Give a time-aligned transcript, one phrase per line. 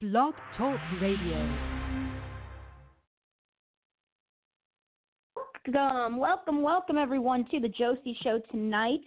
[0.00, 1.56] Blog Talk Radio.
[5.68, 9.00] Welcome, welcome, welcome everyone to the Josie Show tonight.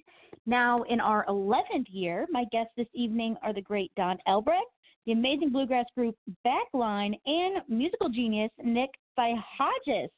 [0.45, 4.61] Now, in our 11th year, my guests this evening are the great Don Elbreg,
[5.07, 6.15] the amazing bluegrass group
[6.45, 10.09] Backline, and musical genius Nick Psyhogios.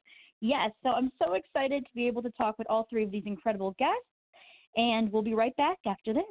[0.42, 3.24] Yes, so I'm so excited to be able to talk with all three of these
[3.26, 4.04] incredible guests,
[4.76, 6.26] and we'll be right back after this.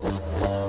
[0.00, 0.65] Thank you.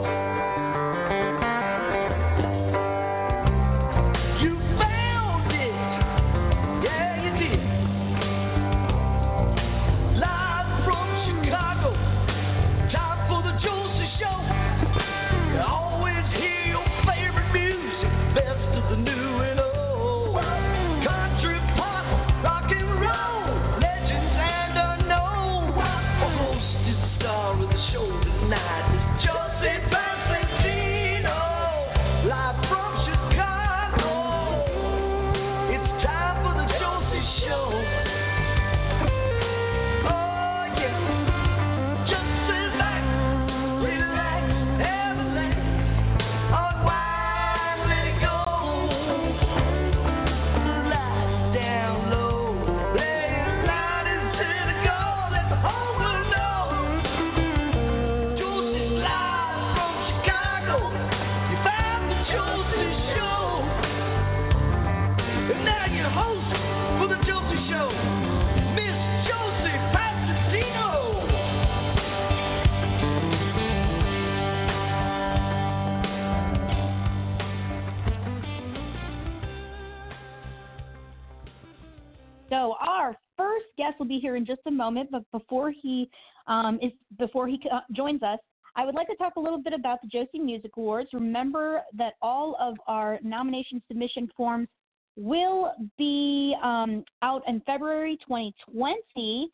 [83.87, 86.09] Guest will be here in just a moment, but before he
[86.47, 88.39] um, is before he uh, joins us,
[88.75, 91.09] I would like to talk a little bit about the Josie Music Awards.
[91.13, 94.67] Remember that all of our nomination submission forms
[95.15, 99.49] will be um, out in February 2020.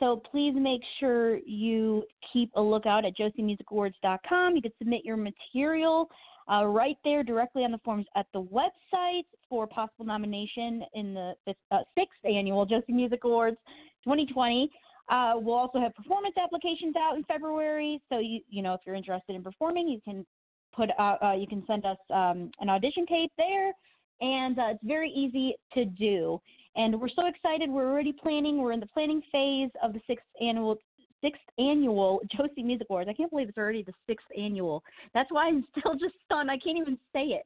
[0.00, 4.56] So please make sure you keep a lookout at josiemusicawards.com.
[4.56, 6.08] You can submit your material
[6.50, 11.34] uh, right there directly on the forms at the website for possible nomination in the
[11.70, 13.56] uh, sixth annual Josie Music Awards
[14.04, 14.70] 2020.
[15.08, 18.00] Uh, we'll also have performance applications out in February.
[18.10, 20.26] So you you know if you're interested in performing, you can
[20.74, 23.72] put uh, uh you can send us um, an audition tape there,
[24.20, 26.40] and uh, it's very easy to do.
[26.76, 27.70] And we're so excited.
[27.70, 28.58] We're already planning.
[28.58, 30.76] We're in the planning phase of the sixth annual
[31.24, 33.08] sixth annual Josie Music Awards.
[33.08, 34.84] I can't believe it's already the sixth annual.
[35.14, 36.50] That's why I'm still just stunned.
[36.50, 37.42] I can't even say it.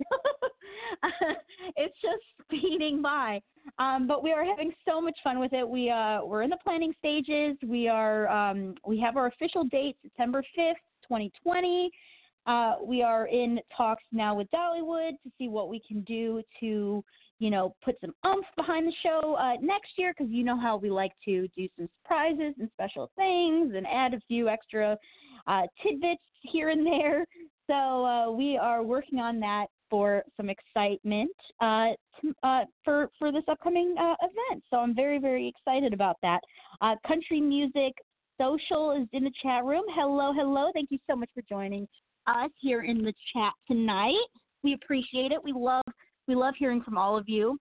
[1.76, 3.40] it's just speeding by.
[3.78, 5.68] Um, but we are having so much fun with it.
[5.68, 7.56] We uh, we're in the planning stages.
[7.64, 11.90] We are um, we have our official date, September 5th, 2020.
[12.46, 17.04] Uh, we are in talks now with Dollywood to see what we can do to
[17.38, 20.76] you know, put some umph behind the show uh, next year because you know how
[20.76, 24.96] we like to do some surprises and special things and add a few extra
[25.46, 27.24] uh, tidbits here and there.
[27.68, 31.90] So uh, we are working on that for some excitement uh,
[32.42, 34.62] uh, for for this upcoming uh, event.
[34.70, 36.40] So I'm very very excited about that.
[37.06, 37.92] Country Music
[38.40, 39.84] Social is in the chat room.
[39.94, 40.70] Hello, hello.
[40.72, 41.86] Thank you so much for joining
[42.26, 44.14] us here in the chat tonight.
[44.62, 45.42] We appreciate it.
[45.42, 45.84] We love
[46.28, 47.58] we love hearing from all of you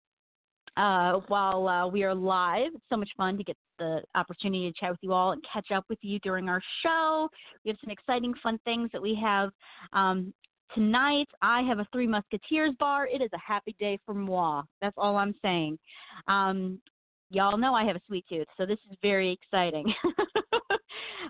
[0.76, 2.70] uh, while uh, we are live.
[2.74, 5.70] It's so much fun to get the opportunity to chat with you all and catch
[5.70, 7.28] up with you during our show.
[7.64, 9.50] We have some exciting, fun things that we have
[9.92, 10.32] um,
[10.74, 11.28] tonight.
[11.42, 13.06] I have a Three Musketeers bar.
[13.06, 14.62] It is a happy day for moi.
[14.80, 15.78] That's all I'm saying.
[16.26, 16.80] Um,
[17.30, 19.92] y'all know I have a sweet tooth, so this is very exciting.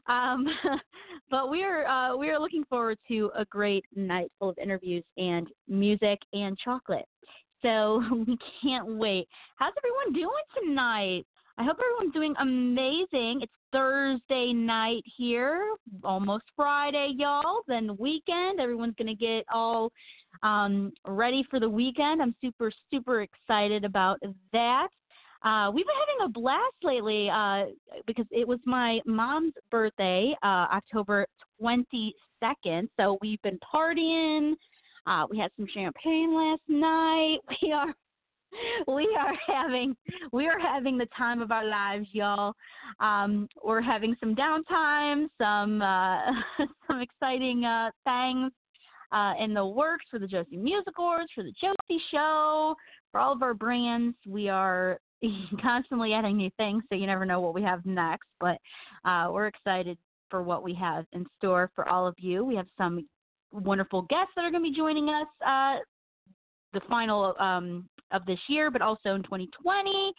[0.07, 0.47] um,
[1.31, 5.05] but we are uh, we are looking forward to a great night full of interviews
[5.17, 7.07] and music and chocolate.
[7.63, 9.29] So we can't wait.
[9.57, 11.25] How's everyone doing tonight?
[11.57, 13.41] I hope everyone's doing amazing.
[13.43, 17.63] It's Thursday night here, almost Friday, y'all.
[17.69, 19.91] Then weekend, everyone's gonna get all
[20.43, 22.21] um, ready for the weekend.
[22.21, 24.21] I'm super super excited about
[24.53, 24.89] that.
[25.45, 27.65] Uh, we've been having a blast lately uh,
[28.07, 31.27] because it was my mom's birthday, uh, October
[31.63, 32.89] 22nd.
[32.99, 34.55] So we've been partying.
[35.07, 37.39] Uh, we had some champagne last night.
[37.63, 37.95] We are
[38.87, 39.97] we are having
[40.31, 42.55] we are having the time of our lives, y'all.
[43.01, 46.21] Um, we're having some downtime, some uh,
[46.87, 48.53] some exciting uh, things
[49.11, 52.77] uh, in the works for the Josie Music Awards, for the Josie Show,
[53.11, 54.17] for all of our brands.
[54.25, 55.01] We are
[55.63, 58.29] constantly adding new things, so you never know what we have next.
[58.41, 58.59] But
[59.05, 59.99] uh, we're excited
[60.31, 62.45] for what we have in store for all of you.
[62.45, 63.07] We have some
[63.53, 65.77] wonderful guests that are going to be joining us uh,
[66.73, 70.13] the final um, of this year, but also in 2020.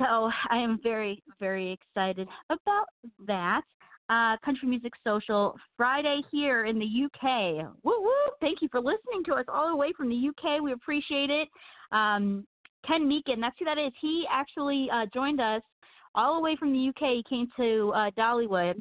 [0.00, 2.86] So I am very, very excited about
[3.26, 3.62] that.
[4.08, 7.64] Uh, Country Music Social Friday here in the UK.
[7.84, 8.12] Woo woo!
[8.40, 10.60] Thank you for listening to us all the way from the UK.
[10.60, 11.48] We appreciate it.
[11.92, 12.44] Um,
[12.86, 13.92] Ken Meekin, that's who that is.
[14.00, 15.62] He actually uh, joined us
[16.14, 17.16] all the way from the UK.
[17.16, 18.80] He came to uh, Dollywood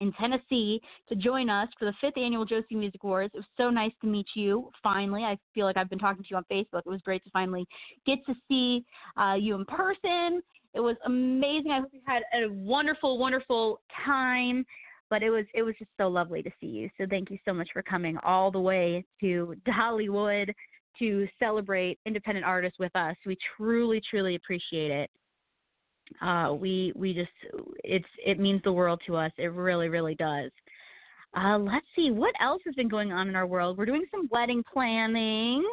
[0.00, 3.32] in Tennessee to join us for the fifth annual Josie Music Awards.
[3.34, 5.22] It was so nice to meet you finally.
[5.22, 6.82] I feel like I've been talking to you on Facebook.
[6.84, 7.66] It was great to finally
[8.06, 8.84] get to see
[9.16, 10.42] uh, you in person.
[10.74, 11.70] It was amazing.
[11.70, 14.64] I hope you had a wonderful, wonderful time.
[15.08, 16.90] But it was it was just so lovely to see you.
[16.98, 20.52] So thank you so much for coming all the way to Dollywood
[20.98, 23.16] to celebrate independent artists with us.
[23.24, 25.10] We truly, truly appreciate it
[26.22, 27.30] uh, we we just
[27.84, 29.32] it's it means the world to us.
[29.38, 30.50] It really really does.
[31.36, 33.76] Uh, let's see what else has been going on in our world.
[33.76, 35.64] We're doing some wedding planning.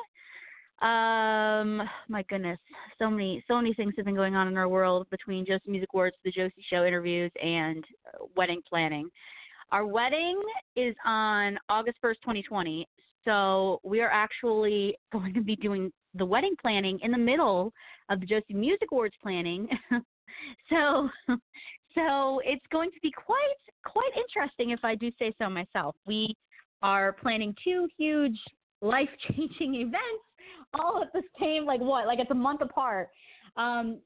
[0.82, 2.60] Um, my goodness,
[3.00, 5.90] so many so many things have been going on in our world between Josie Music
[5.94, 9.10] Awards, the Josie Show interviews, and uh, wedding planning.
[9.72, 10.40] Our wedding
[10.76, 12.88] is on August 1st, 2020.
[13.26, 17.74] So we are actually going to be doing the wedding planning in the middle
[18.10, 19.68] of the Josie Music Awards planning
[20.70, 21.10] so
[21.96, 23.38] so it's going to be quite
[23.86, 25.96] quite interesting if I do say so myself.
[26.06, 26.36] We
[26.82, 28.38] are planning two huge
[28.82, 30.24] life changing events
[30.74, 33.10] all at the same like what like it's a month apart.
[33.56, 34.00] Um,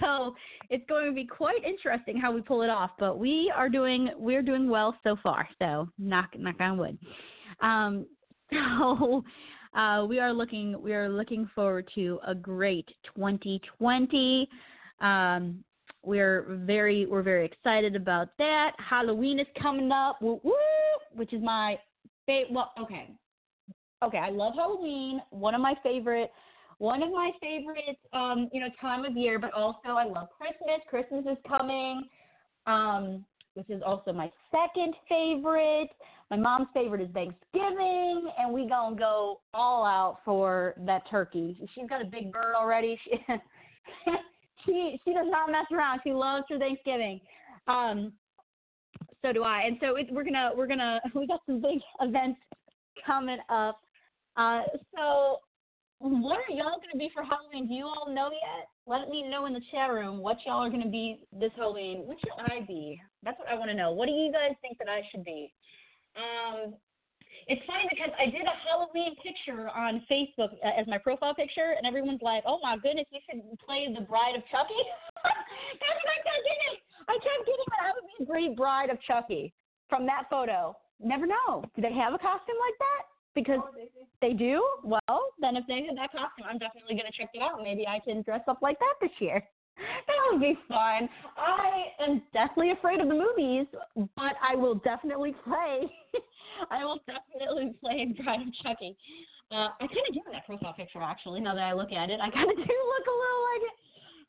[0.00, 0.34] so
[0.70, 2.90] it's going to be quite interesting how we pull it off.
[2.98, 5.48] But we are doing we're doing well so far.
[5.60, 6.98] So knock knock on wood.
[7.60, 8.06] Um,
[8.52, 9.24] so
[9.74, 14.48] uh, we are looking we are looking forward to a great 2020.
[15.00, 15.64] Um,
[16.02, 18.72] we're very we're very excited about that.
[18.78, 20.52] Halloween is coming up, woo, woo,
[21.14, 21.78] which is my
[22.26, 22.52] favorite.
[22.52, 23.10] Well, okay,
[24.04, 25.20] okay, I love Halloween.
[25.30, 26.30] One of my favorite,
[26.78, 29.38] one of my favorite, um, you know, time of year.
[29.38, 30.80] But also, I love Christmas.
[30.88, 32.04] Christmas is coming,
[32.66, 33.24] um,
[33.56, 35.88] which is also my second favorite.
[36.30, 41.58] My mom's favorite is Thanksgiving, and we gonna go all out for that turkey.
[41.74, 42.98] She's got a big bird already.
[44.04, 44.12] She,
[44.64, 46.00] she she does not mess around.
[46.02, 47.20] She loves her Thanksgiving.
[47.68, 48.12] Um,
[49.22, 49.62] so do I.
[49.62, 52.40] And so it, we're gonna we're gonna we got some big events
[53.06, 53.78] coming up.
[54.36, 54.62] Uh,
[54.94, 55.38] so
[55.98, 57.68] what are y'all gonna be for Halloween?
[57.68, 58.68] Do you all know yet?
[58.86, 62.06] Let me know in the chat room what y'all are gonna be this Halloween.
[62.06, 63.00] What should I be?
[63.22, 63.92] That's what I want to know.
[63.92, 65.52] What do you guys think that I should be?
[66.16, 66.74] Um,
[67.46, 71.74] it's funny because I did a Halloween picture on Facebook uh, as my profile picture,
[71.76, 74.82] and everyone's like, "Oh my goodness, you should play the Bride of Chucky."
[75.24, 76.76] That's what I kept getting.
[77.08, 79.54] I kept getting that I would be a great Bride of Chucky
[79.88, 80.76] from that photo.
[81.00, 81.64] Never know.
[81.76, 83.02] Do they have a costume like that?
[83.36, 83.60] Because
[84.20, 84.66] they do.
[84.82, 87.62] Well, then if they have that costume, I'm definitely gonna check it out.
[87.62, 89.42] Maybe I can dress up like that this year.
[90.06, 91.06] That would be fun.
[91.36, 93.66] I am definitely afraid of the movies,
[94.16, 95.92] but I will definitely play
[96.70, 98.96] I will definitely play Bride of Chucky.
[99.50, 101.40] Uh, I kind of do that profile picture actually.
[101.40, 103.76] Now that I look at it, I kind of do look a little like it.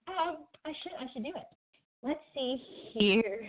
[0.08, 1.48] Um, I should I should do it.
[2.04, 2.58] Let's see
[2.94, 3.48] here.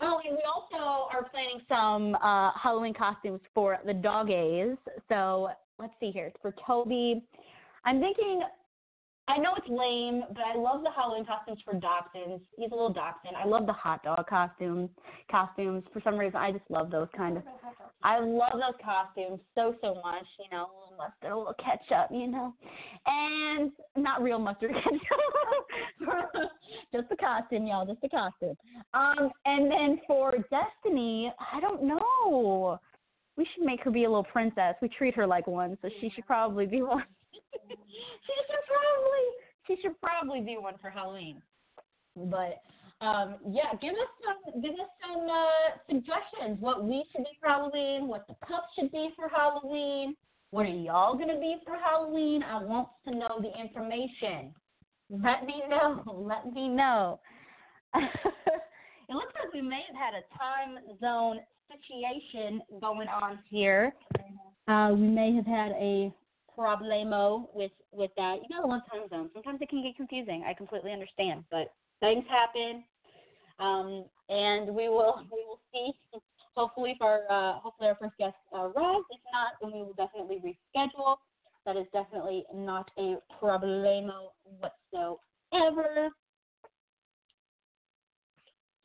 [0.00, 4.76] Oh, and we also are planning some uh, Halloween costumes for the doggies.
[5.08, 5.48] So
[5.78, 6.26] let's see here.
[6.26, 7.22] It's for Toby.
[7.84, 8.42] I'm thinking
[9.28, 12.40] I know it's lame, but I love the Halloween costumes for dachshunds.
[12.56, 13.36] He's a little dachshund.
[13.36, 14.88] I love the hot dog costumes.
[15.28, 17.42] Costumes for some reason, I just love those kind of.
[18.04, 20.26] I love those costumes so so much.
[20.38, 22.10] You know, a little mustard, a little ketchup.
[22.12, 22.54] You know,
[23.06, 26.08] and not real mustard ketchup.
[26.94, 27.84] just the costume, y'all.
[27.84, 28.56] Just the costume.
[28.94, 32.78] Um, and then for Destiny, I don't know.
[33.36, 34.76] We should make her be a little princess.
[34.80, 37.02] We treat her like one, so she should probably be one
[37.52, 39.24] she should probably
[39.66, 41.42] she should probably be one for Halloween.
[42.16, 42.62] But
[43.00, 46.60] um, yeah, give us some give us some uh, suggestions.
[46.60, 50.16] What we should be for Halloween, what the pups should be for Halloween.
[50.50, 52.42] What are y'all gonna be for Halloween?
[52.42, 54.54] I want to know the information.
[55.10, 56.02] Let me know.
[56.06, 57.20] Let me know.
[57.94, 63.92] it looks like we may have had a time zone situation going on here.
[64.68, 66.12] Uh, we may have had a
[66.58, 68.36] problemo with with that.
[68.42, 69.30] You gotta love time zones.
[69.34, 70.44] Sometimes it can get confusing.
[70.46, 72.84] I completely understand, but things happen,
[73.58, 75.92] um, and we will we will see.
[76.54, 79.04] Hopefully, if our uh, hopefully our first guest arrives.
[79.10, 81.16] If not, then we will definitely reschedule.
[81.66, 84.28] That is definitely not a problemo
[84.60, 86.10] whatsoever.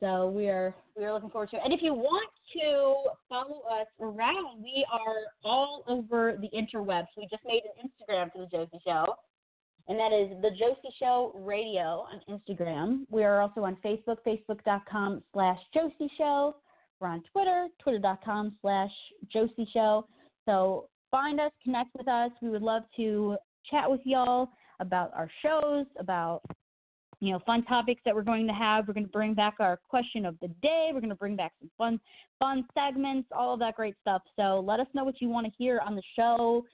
[0.02, 1.62] So we are we are looking forward to it.
[1.64, 7.06] And if you want to follow us around, we are all over the interwebs.
[7.16, 9.14] We just made an Instagram for the Josie Show,
[9.86, 13.06] and that is the Josie Show Radio on Instagram.
[13.10, 16.56] We are also on Facebook, facebook.com slash Josie Show.
[16.98, 18.90] We're on Twitter, twitter.com slash
[19.32, 20.08] Josie Show.
[20.46, 22.32] So find us, connect with us.
[22.42, 23.36] We would love to
[23.70, 24.48] chat with y'all
[24.80, 26.42] about our shows, about
[27.22, 28.88] you know fun topics that we're going to have.
[28.88, 30.90] We're going to bring back our question of the day.
[30.92, 32.00] We're going to bring back some fun
[32.40, 34.22] fun segments, all of that great stuff.
[34.34, 36.66] So let us know what you want to hear on the show,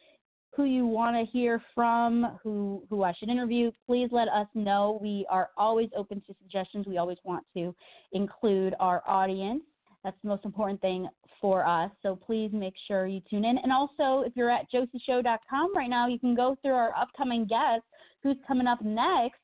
[0.57, 3.71] who you want to hear from, who who I should interview.
[3.87, 4.99] Please let us know.
[5.03, 6.87] We are always open to suggestions.
[6.87, 7.75] We always want to
[8.13, 9.63] include our audience.
[10.03, 11.09] That's the most important thing
[11.43, 11.91] for us.
[12.03, 13.59] So please make sure you tune in.
[13.59, 17.87] And also, if you're at josieshow.com right now, you can go through our upcoming guests,
[18.23, 19.41] who's coming up next.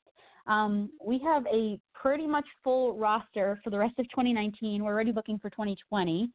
[0.47, 4.85] Um, we have a pretty much full roster for the rest of 2019.
[4.85, 6.31] We're already booking for 2020,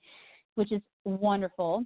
[0.56, 1.86] which is wonderful.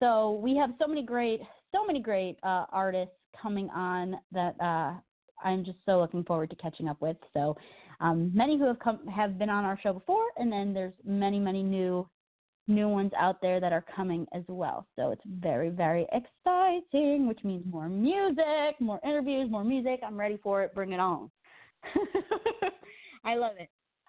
[0.00, 1.40] So we have so many great,
[1.72, 4.94] so many great uh, artists coming on that uh,
[5.42, 7.16] I'm just so looking forward to catching up with.
[7.32, 7.56] So
[8.00, 11.38] um, many who have come have been on our show before, and then there's many,
[11.38, 12.08] many new
[12.66, 14.86] new ones out there that are coming as well.
[14.96, 20.00] So it's very, very exciting, which means more music, more interviews, more music.
[20.06, 20.74] I'm ready for it.
[20.74, 21.30] Bring it on.
[23.24, 23.68] I love it.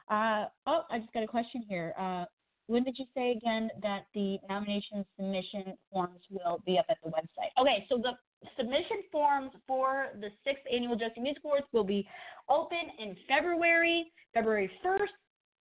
[0.09, 1.93] Uh, oh, I just got a question here.
[1.99, 2.25] Uh,
[2.67, 7.09] when did you say again that the nomination submission forms will be up at the
[7.09, 7.53] website?
[7.59, 8.13] Okay, so the
[8.57, 12.07] submission forms for the sixth annual Josie Music Awards will be
[12.49, 15.13] open in February, February 1st,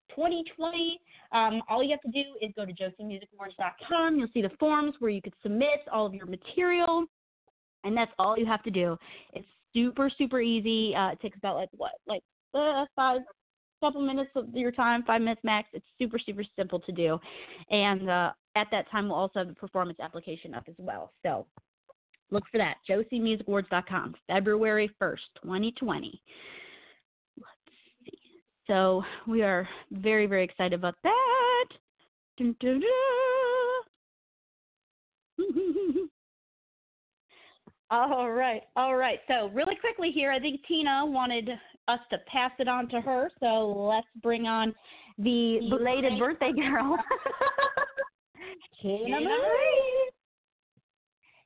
[0.10, 1.00] 2020.
[1.32, 4.18] Um, all you have to do is go to josiemusicawards.com.
[4.18, 7.06] You'll see the forms where you could submit all of your material,
[7.84, 8.98] and that's all you have to do.
[9.34, 10.96] It's super, super easy.
[10.96, 12.22] Uh, it takes about like what, like
[12.54, 13.22] uh, five
[13.82, 15.68] couple minutes of your time, five minutes max.
[15.74, 17.20] It's super, super simple to do.
[17.70, 21.12] And uh, at that time, we'll also have the performance application up as well.
[21.24, 21.48] So
[22.30, 22.76] look for that.
[22.90, 26.22] JosieMusicAwards.com, February 1st, 2020.
[28.68, 31.66] So we are very, very excited about that.
[32.38, 32.82] Dun, dun,
[35.38, 36.08] dun.
[37.92, 39.20] all right, all right.
[39.28, 41.50] So really quickly here, I think Tina wanted
[41.88, 43.30] us to pass it on to her.
[43.40, 44.74] So let's bring on
[45.18, 46.98] the belated birthday girl,
[48.82, 50.12] Tina Marie.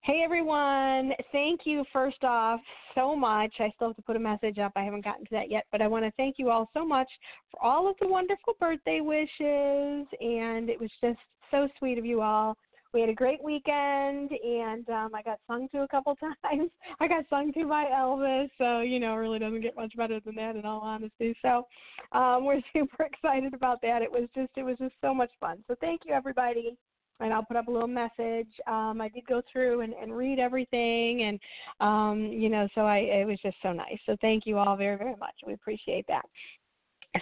[0.04, 2.60] Hey everyone, thank you first off
[2.94, 3.52] so much.
[3.60, 4.72] I still have to put a message up.
[4.76, 7.08] I haven't gotten to that yet, but I want to thank you all so much
[7.50, 11.18] for all of the wonderful birthday wishes and it was just
[11.50, 12.56] so sweet of you all.
[12.96, 16.72] We had a great weekend and um I got sung to a couple times.
[17.02, 20.22] I got sung to by Elvis, so you know, it really doesn't get much better
[20.22, 21.36] than that in all honesty.
[21.42, 21.68] So,
[22.14, 24.02] um we're super excited about that.
[24.02, 25.58] It was just it was just so much fun.
[25.68, 26.78] So thank you everybody
[27.20, 28.48] and I'll put up a little message.
[28.66, 31.40] Um, I did go through and, and read everything, and
[31.82, 34.00] um, you know, so I it was just so nice.
[34.06, 35.36] So thank you all very very much.
[35.46, 36.24] We appreciate that.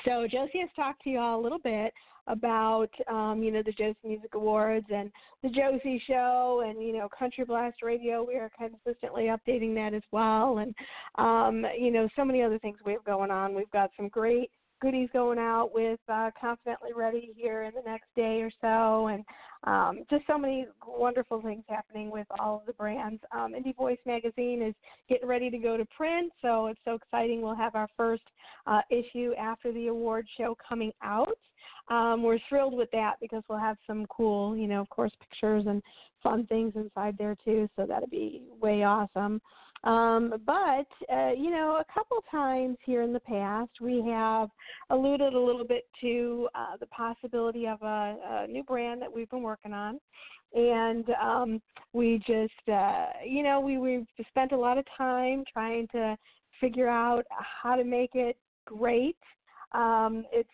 [0.06, 1.94] So Josie has talked to you all a little bit
[2.28, 5.12] about um, you know the Josie Music Awards and
[5.42, 8.26] the Josie Show and you know Country Blast Radio.
[8.26, 10.74] We are consistently updating that as well, and
[11.16, 13.54] um, you know so many other things we have going on.
[13.54, 14.50] We've got some great
[14.84, 19.24] goodies going out with uh, Confidently Ready here in the next day or so, and
[19.64, 23.22] um, just so many wonderful things happening with all of the brands.
[23.32, 24.76] Um, Indie Voice magazine is
[25.08, 27.42] getting ready to go to print, so it's so exciting.
[27.42, 28.24] We'll have our first
[28.68, 31.38] uh, issue after the award show coming out.
[31.90, 35.66] Um, we're thrilled with that because we'll have some cool, you know, of course, pictures
[35.68, 35.82] and
[36.22, 37.70] fun things inside there too.
[37.76, 39.42] So that'll be way awesome.
[39.84, 44.48] Um, but, uh, you know, a couple times here in the past, we have
[44.90, 49.30] alluded a little bit to uh, the possibility of a, a new brand that we've
[49.30, 50.00] been working on.
[50.54, 51.62] And um,
[51.92, 56.16] we just, uh, you know, we, we've spent a lot of time trying to
[56.62, 59.18] figure out how to make it great.
[59.74, 60.50] Um, it's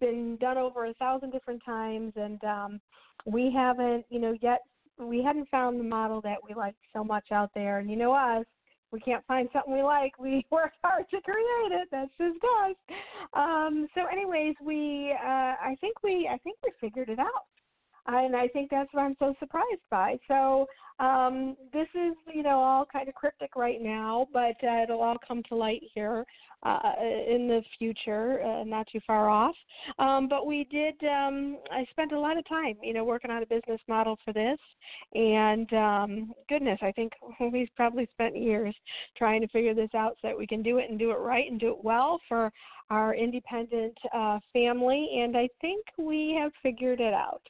[0.00, 2.80] been done over a thousand different times, and um,
[3.24, 4.60] we haven't, you know, yet
[4.98, 7.78] we hadn't found the model that we like so much out there.
[7.78, 8.44] And you know us,
[8.90, 11.88] we can't find something we like, we work hard to create it.
[11.90, 12.76] That's just us.
[13.34, 17.46] Um, so, anyways, we uh, I think we I think we figured it out.
[18.16, 20.18] And I think that's what I'm so surprised by.
[20.28, 20.66] So
[20.98, 25.16] um, this is, you know, all kind of cryptic right now, but uh, it'll all
[25.26, 26.24] come to light here
[26.64, 29.54] uh, in the future, uh, not too far off.
[29.98, 30.94] Um, but we did.
[31.04, 34.32] Um, I spent a lot of time, you know, working on a business model for
[34.32, 34.58] this,
[35.14, 37.12] and um, goodness, I think
[37.52, 38.74] we've probably spent years
[39.16, 41.48] trying to figure this out so that we can do it and do it right
[41.48, 42.50] and do it well for
[42.90, 45.20] our independent uh, family.
[45.22, 47.42] And I think we have figured it out.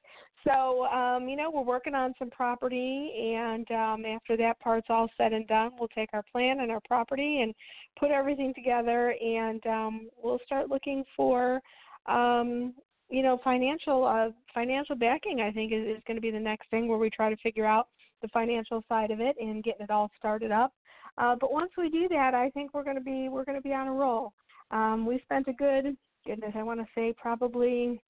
[0.46, 5.08] So, um, you know, we're working on some property, and um, after that part's all
[5.16, 7.54] said and done, we'll take our plan and our property and
[7.98, 11.60] put everything together, and um, we'll start looking for,
[12.06, 12.72] um,
[13.10, 15.40] you know, financial uh, financial backing.
[15.40, 17.66] I think is, is going to be the next thing where we try to figure
[17.66, 17.88] out
[18.22, 20.72] the financial side of it and getting it all started up.
[21.18, 23.62] Uh, but once we do that, I think we're going to be we're going to
[23.62, 24.32] be on a roll.
[24.70, 28.00] Um, we spent a good goodness, I want to say probably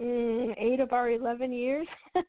[0.00, 1.86] eight of our 11 years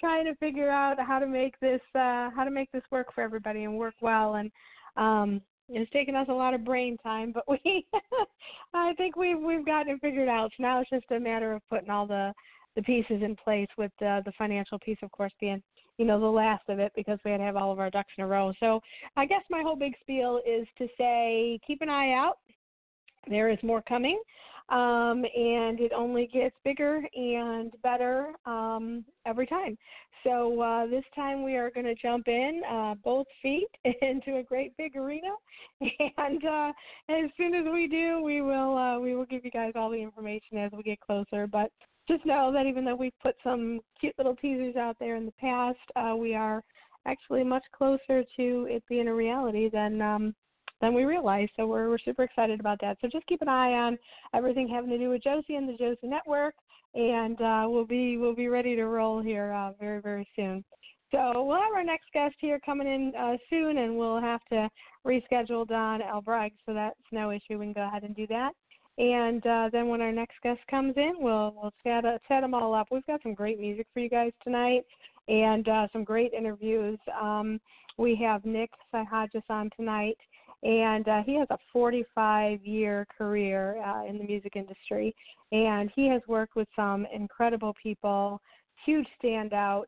[0.00, 3.22] trying to figure out how to make this uh, how to make this work for
[3.22, 4.50] everybody and work well and
[4.96, 7.86] um, it's taken us a lot of brain time, but we
[8.74, 10.50] I think we've we've gotten it figured out.
[10.56, 12.32] So now it's just a matter of putting all the
[12.76, 15.62] the pieces in place with the the financial piece of course being
[15.96, 18.12] you know the last of it because we had to have all of our ducks
[18.18, 18.52] in a row.
[18.60, 18.80] So
[19.16, 22.38] I guess my whole big spiel is to say keep an eye out.
[23.28, 24.20] There is more coming
[24.70, 29.76] um, and it only gets bigger and better um, every time.
[30.24, 33.68] So uh, this time we are going to jump in uh, both feet
[34.02, 35.28] into a great big arena,
[36.18, 36.72] and uh,
[37.10, 40.00] as soon as we do, we will uh, we will give you guys all the
[40.00, 41.46] information as we get closer.
[41.46, 41.70] But
[42.08, 45.32] just know that even though we've put some cute little teasers out there in the
[45.32, 46.62] past, uh, we are
[47.06, 50.34] actually much closer to it being a reality than um,
[50.84, 51.52] than we realized.
[51.56, 52.98] So we're we're super excited about that.
[53.00, 53.98] So just keep an eye on
[54.34, 56.54] everything having to do with Josie and the Josie Network,
[56.94, 60.64] and uh, we'll be we'll be ready to roll here uh, very very soon.
[61.10, 64.68] So we'll have our next guest here coming in uh, soon, and we'll have to
[65.06, 67.58] reschedule Don Elbreg, so that's no issue.
[67.58, 68.50] We can go ahead and do that.
[68.98, 72.54] And uh, then when our next guest comes in, we'll we'll set, uh, set them
[72.54, 72.88] all up.
[72.90, 74.82] We've got some great music for you guys tonight,
[75.28, 76.98] and uh, some great interviews.
[77.20, 77.60] Um,
[77.96, 80.18] we have Nick Psyhogios on tonight,
[80.64, 85.14] and uh, he has a 45 year career uh, in the music industry.
[85.52, 88.40] And he has worked with some incredible people
[88.84, 89.84] huge standout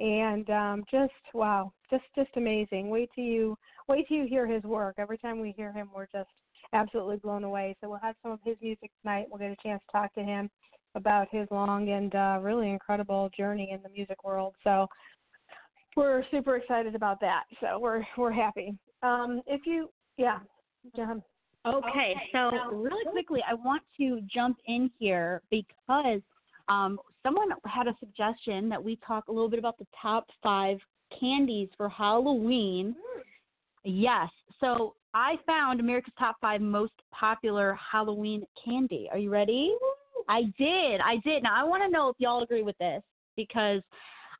[0.00, 2.90] and um, just wow just just amazing.
[2.90, 3.56] Wait till you
[3.86, 4.96] wait till you hear his work.
[4.98, 6.30] Every time we hear him we're just
[6.72, 7.76] absolutely blown away.
[7.80, 9.26] So we'll have some of his music tonight.
[9.30, 10.50] We'll get a chance to talk to him
[10.96, 14.54] about his long and uh, really incredible journey in the music world.
[14.64, 14.88] So
[15.96, 17.44] we're super excited about that.
[17.60, 18.76] So we're we're happy.
[19.02, 20.38] Um, if you yeah,
[20.96, 21.22] John.
[21.66, 26.20] Okay, okay so, so really quickly, I want to jump in here because
[26.68, 30.78] um, someone had a suggestion that we talk a little bit about the top five
[31.18, 32.94] candies for Halloween.
[32.94, 33.22] Mm.
[33.84, 34.28] Yes,
[34.60, 39.08] so I found America's top five most popular Halloween candy.
[39.10, 39.74] Are you ready?
[40.28, 41.00] I did.
[41.00, 41.42] I did.
[41.42, 43.02] Now I want to know if y'all agree with this
[43.36, 43.82] because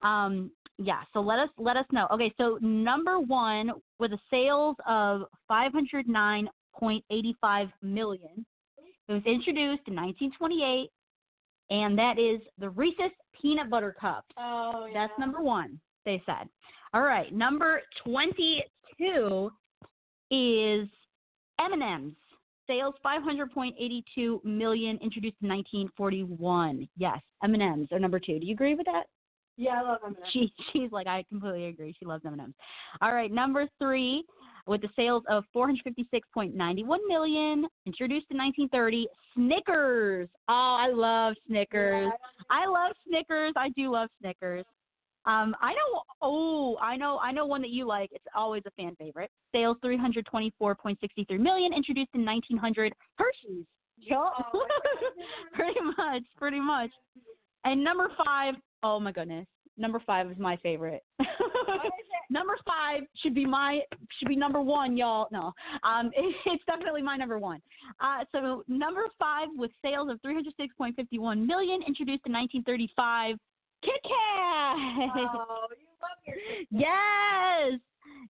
[0.03, 2.07] um, yeah, so let us let us know.
[2.13, 8.47] Okay, so number one with a sales of 509.85 million.
[9.09, 10.91] It was introduced in 1928,
[11.71, 14.25] and that is the Reese's Peanut Butter Cup.
[14.39, 14.95] Oh, yeah.
[14.95, 15.79] That's number one.
[16.05, 16.49] They said.
[16.93, 19.51] All right, number 22
[20.31, 20.89] is
[21.61, 22.15] M&M's.
[22.67, 26.89] Sales 500.82 million, introduced in 1941.
[26.97, 28.41] Yes, M&M's are number two.
[28.41, 29.05] Do you agree with that?
[29.57, 30.19] Yeah, I love M&M's.
[30.33, 31.95] She she's like I completely agree.
[31.99, 32.55] She loves M&M's.
[33.01, 34.25] All right, number three
[34.67, 40.29] with the sales of 456.91 million, introduced in 1930, Snickers.
[40.49, 42.07] Oh, I love Snickers.
[42.07, 43.53] Yeah, I, love Snickers.
[43.57, 44.65] I do love Snickers.
[45.27, 46.03] Um, I know.
[46.23, 47.19] Oh, I know.
[47.19, 48.11] I know one that you like.
[48.13, 49.31] It's always a fan favorite.
[49.53, 52.95] Sales 324.63 million, introduced in 1900.
[53.17, 53.65] Hershey's.
[53.99, 54.17] Yeah.
[54.17, 54.67] Oh,
[55.53, 56.23] pretty much.
[56.37, 56.91] Pretty much.
[57.65, 59.47] And number five, oh my goodness,
[59.77, 61.03] number five is my favorite.
[62.31, 63.81] number five should be my
[64.19, 65.29] should be number one, y'all.
[65.31, 67.61] No, um, it, it's definitely my number one.
[68.01, 73.37] Uh, so number five with sales of 306.51 million, introduced in 1935.
[73.83, 74.77] Kit Kat.
[75.15, 76.37] Oh, you love your
[76.71, 77.81] Yes,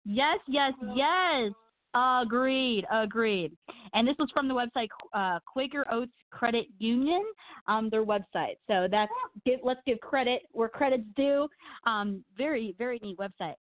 [0.04, 1.52] yes, yes, yes.
[1.94, 3.52] Agreed, agreed.
[3.92, 7.24] And this was from the website uh, Quaker Oats Credit Union,
[7.68, 8.56] um, their website.
[8.66, 9.12] So that's
[9.46, 11.48] give, let's give credit where credit's due.
[11.86, 13.54] Um, very, very neat website.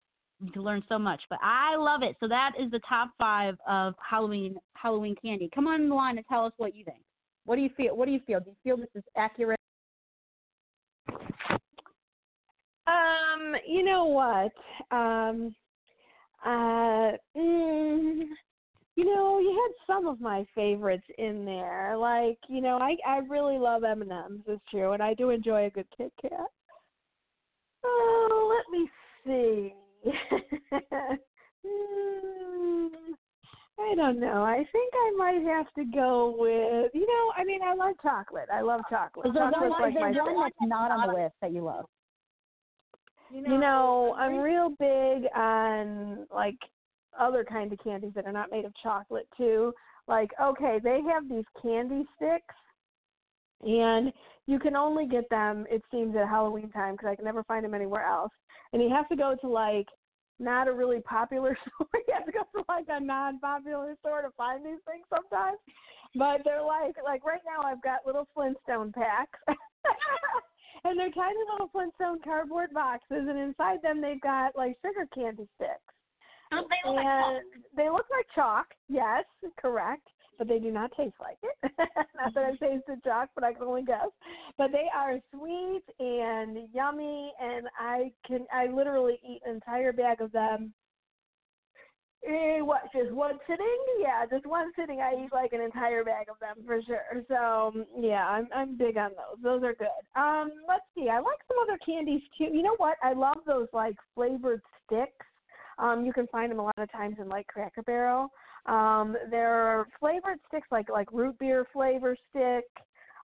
[0.43, 2.17] You can learn so much, but I love it.
[2.21, 5.51] So that is the top five of Halloween Halloween candy.
[5.55, 7.03] Come on the line and tell us what you think.
[7.45, 7.97] What do you feel?
[7.97, 8.41] What do you feel?
[8.41, 9.59] Do you feel this is accurate?
[12.87, 14.97] Um, you know what?
[14.97, 15.55] Um,
[16.45, 18.23] uh, mm,
[18.97, 21.97] you know, you had some of my favorites in there.
[21.97, 24.43] Like, you know, I I really love M and M's.
[24.47, 26.47] It's true, and I do enjoy a good Kit Kat.
[27.85, 28.91] Oh, let me
[29.25, 29.75] see.
[31.67, 32.89] mm,
[33.79, 34.43] I don't know.
[34.43, 38.49] I think I might have to go with, you know, I mean, I love chocolate.
[38.53, 39.29] I love chocolate.
[39.29, 41.53] Is there Chocolate's one, like is there my one that's not on the list that
[41.53, 41.87] you love?
[43.33, 46.57] You know, I'm real big on like
[47.19, 49.73] other kinds of candies that are not made of chocolate too.
[50.09, 52.55] Like, okay, they have these candy sticks,
[53.63, 54.13] and
[54.47, 57.65] you can only get them, it seems, at Halloween time because I can never find
[57.65, 58.33] them anywhere else.
[58.73, 59.87] And you have to go to like
[60.41, 61.89] not a really popular store.
[62.09, 65.59] you have to go to like a non-popular store to find these things sometimes.
[66.17, 69.39] But they're like, like right now, I've got little Flintstone packs.
[70.85, 75.49] and they're tiny little Flintstone cardboard boxes, and inside them they've got like sugar candy
[75.57, 75.95] sticks.
[76.53, 77.45] Oh, they look like and
[77.77, 78.67] they look like chalk.
[78.89, 79.25] Yes,
[79.61, 80.07] correct.
[80.39, 81.73] But they do not taste like it.
[82.17, 84.09] not that I've tasted chalk, but I can only guess.
[84.57, 90.21] But they are sweet and yummy, and I can I literally eat an entire bag
[90.21, 90.73] of them.
[92.27, 92.83] Eh, what?
[92.93, 93.79] Just one sitting?
[93.99, 95.01] Yeah, just one sitting.
[95.01, 97.25] I eat like an entire bag of them for sure.
[97.29, 99.43] So yeah, I'm I'm big on those.
[99.43, 100.21] Those are good.
[100.21, 101.09] Um, let's see.
[101.09, 102.49] I like some other candies too.
[102.53, 102.97] You know what?
[103.03, 105.27] I love those like flavored sticks.
[105.79, 108.29] Um, you can find them a lot of times in like Cracker Barrel.
[108.67, 112.65] Um, there are flavored sticks like like root beer flavor stick,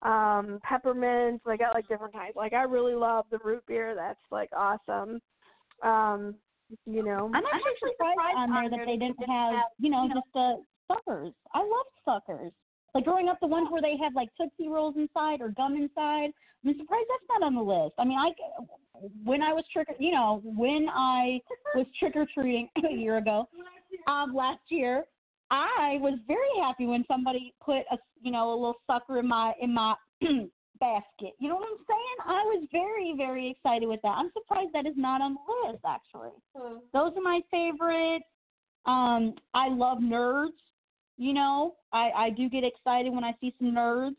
[0.03, 1.41] um, peppermint.
[1.45, 2.37] They got like different kinds.
[2.37, 3.93] Like I really love the root beer.
[3.93, 5.19] That's like awesome.
[5.83, 6.35] Um,
[6.85, 10.63] you know, I'm actually surprised on there that they didn't have, you know, just the
[10.87, 11.33] suckers.
[11.53, 12.51] I love suckers.
[12.93, 16.31] Like growing up, the ones where they had like Tootsie Rolls inside or gum inside.
[16.65, 17.93] I'm surprised that's not on the list.
[17.99, 18.29] I mean, I
[19.23, 21.39] when I was trick, you know, when I
[21.75, 23.47] was trick or treating a year ago,
[24.07, 25.03] um, last year,
[25.51, 29.53] I was very happy when somebody put a, you know, a little sucker in my
[29.61, 29.95] in my
[30.79, 31.33] basket.
[31.39, 32.17] You know what I'm saying?
[32.25, 34.15] I was very, very excited with that.
[34.17, 36.29] I'm surprised that is not on the list, actually.
[36.55, 36.77] Hmm.
[36.93, 38.25] Those are my favorites.
[38.85, 40.59] Um, I love nerds.
[41.17, 44.15] You know, I, I do get excited when I see some nerds.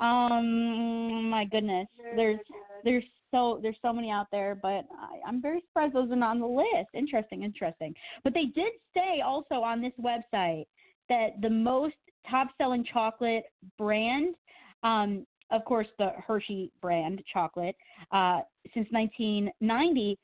[0.00, 2.40] Um, my goodness, there's
[2.82, 6.30] there's so there's so many out there, but I, I'm very surprised those are not
[6.30, 6.90] on the list.
[6.94, 7.94] Interesting, interesting.
[8.22, 10.66] But they did say also on this website
[11.08, 11.94] that the most
[12.28, 13.44] top selling chocolate
[13.78, 14.34] brand
[14.82, 17.76] um, of course, the Hershey brand chocolate
[18.12, 18.40] uh,
[18.74, 20.18] since 1990.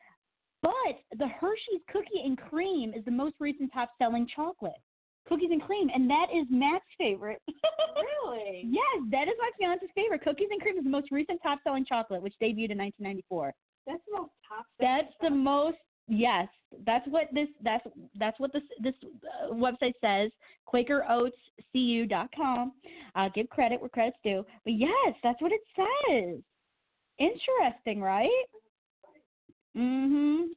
[0.62, 0.72] But
[1.18, 4.74] the Hershey's cookie and cream is the most recent top selling chocolate.
[5.28, 7.40] Cookies and cream, and that is Matt's favorite.
[7.94, 8.64] really?
[8.70, 10.22] yes, that is my fiance's favorite.
[10.22, 13.54] Cookies and cream is the most recent top selling chocolate, which debuted in 1994.
[13.86, 14.66] That's the most top.
[14.80, 15.78] That's the most
[16.12, 16.48] Yes,
[16.84, 17.86] that's what this that's
[18.18, 20.32] that's what this this uh, website says.
[20.72, 22.72] QuakerOatsCU.com.
[23.14, 26.40] Uh, give credit where credit's due, but yes, that's what it says.
[27.18, 28.28] Interesting, right?
[29.76, 30.48] Mhm.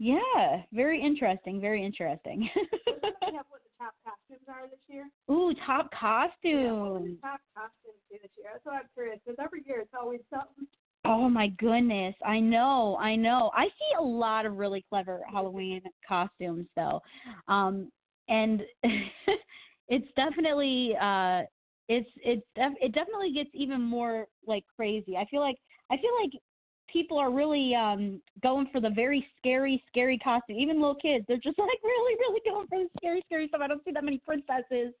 [0.00, 1.60] Yeah, very interesting.
[1.60, 2.50] Very interesting.
[2.56, 5.08] what the top costumes are this year?
[5.30, 6.26] Ooh, top Yeah,
[6.72, 7.18] what costumes.
[7.22, 8.48] the top costumes do this year?
[8.52, 10.66] That's what I'm curious because every year it's always something.
[11.04, 12.14] Oh my goodness.
[12.24, 13.50] I know, I know.
[13.54, 17.00] I see a lot of really clever Halloween costumes though.
[17.48, 17.90] Um
[18.28, 18.62] and
[19.88, 21.42] it's definitely uh
[21.88, 25.16] it's it's def- it definitely gets even more like crazy.
[25.16, 25.56] I feel like
[25.90, 26.40] I feel like
[26.88, 30.56] people are really um going for the very scary scary costume.
[30.56, 33.60] Even little kids, they're just like really really going for the scary scary stuff.
[33.60, 34.94] I don't see that many princesses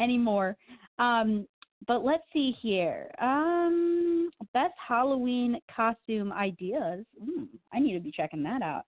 [0.00, 0.56] anymore.
[1.00, 1.46] Um
[1.86, 3.10] but let's see here.
[3.20, 7.04] Um, best Halloween costume ideas.
[7.22, 8.84] Mm, I need to be checking that out.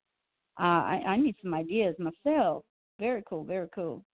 [0.60, 2.64] Uh, I, I need some ideas myself.
[2.98, 4.04] Very cool, very cool.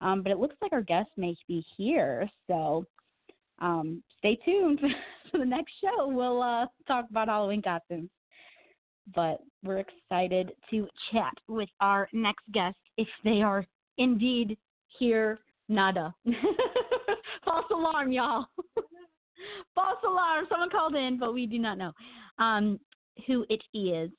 [0.00, 2.84] Um, but it looks like our guest may be here, so
[3.60, 4.80] um, stay tuned
[5.30, 6.08] for the next show.
[6.08, 8.10] We'll uh, talk about Halloween costumes.
[9.14, 13.64] But we're excited to chat with our next guest if they are
[13.98, 14.58] indeed
[14.98, 15.38] here.
[15.68, 16.14] Nada.
[17.46, 18.46] False alarm, y'all.
[19.74, 20.46] False alarm.
[20.50, 21.92] Someone called in, but we do not know
[22.38, 22.78] um,
[23.26, 24.10] who it is.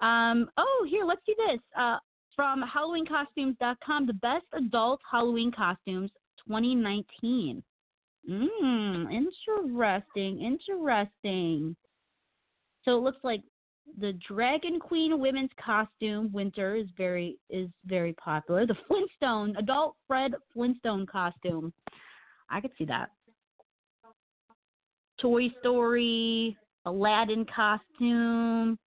[0.00, 1.60] Um, oh, here, let's see this.
[1.78, 1.98] Uh,
[2.34, 6.10] from HalloweenCostumes.com, the best adult Halloween costumes
[6.46, 7.62] 2019.
[8.28, 11.76] Mmm, interesting, interesting.
[12.84, 13.42] So it looks like
[13.98, 18.66] the Dragon Queen women's costume winter is very is very popular.
[18.66, 21.72] The Flintstone adult Fred Flintstone costume.
[22.52, 23.10] I could see that.
[25.20, 28.78] Toy Story, Aladdin costume.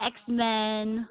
[0.00, 1.08] X Men.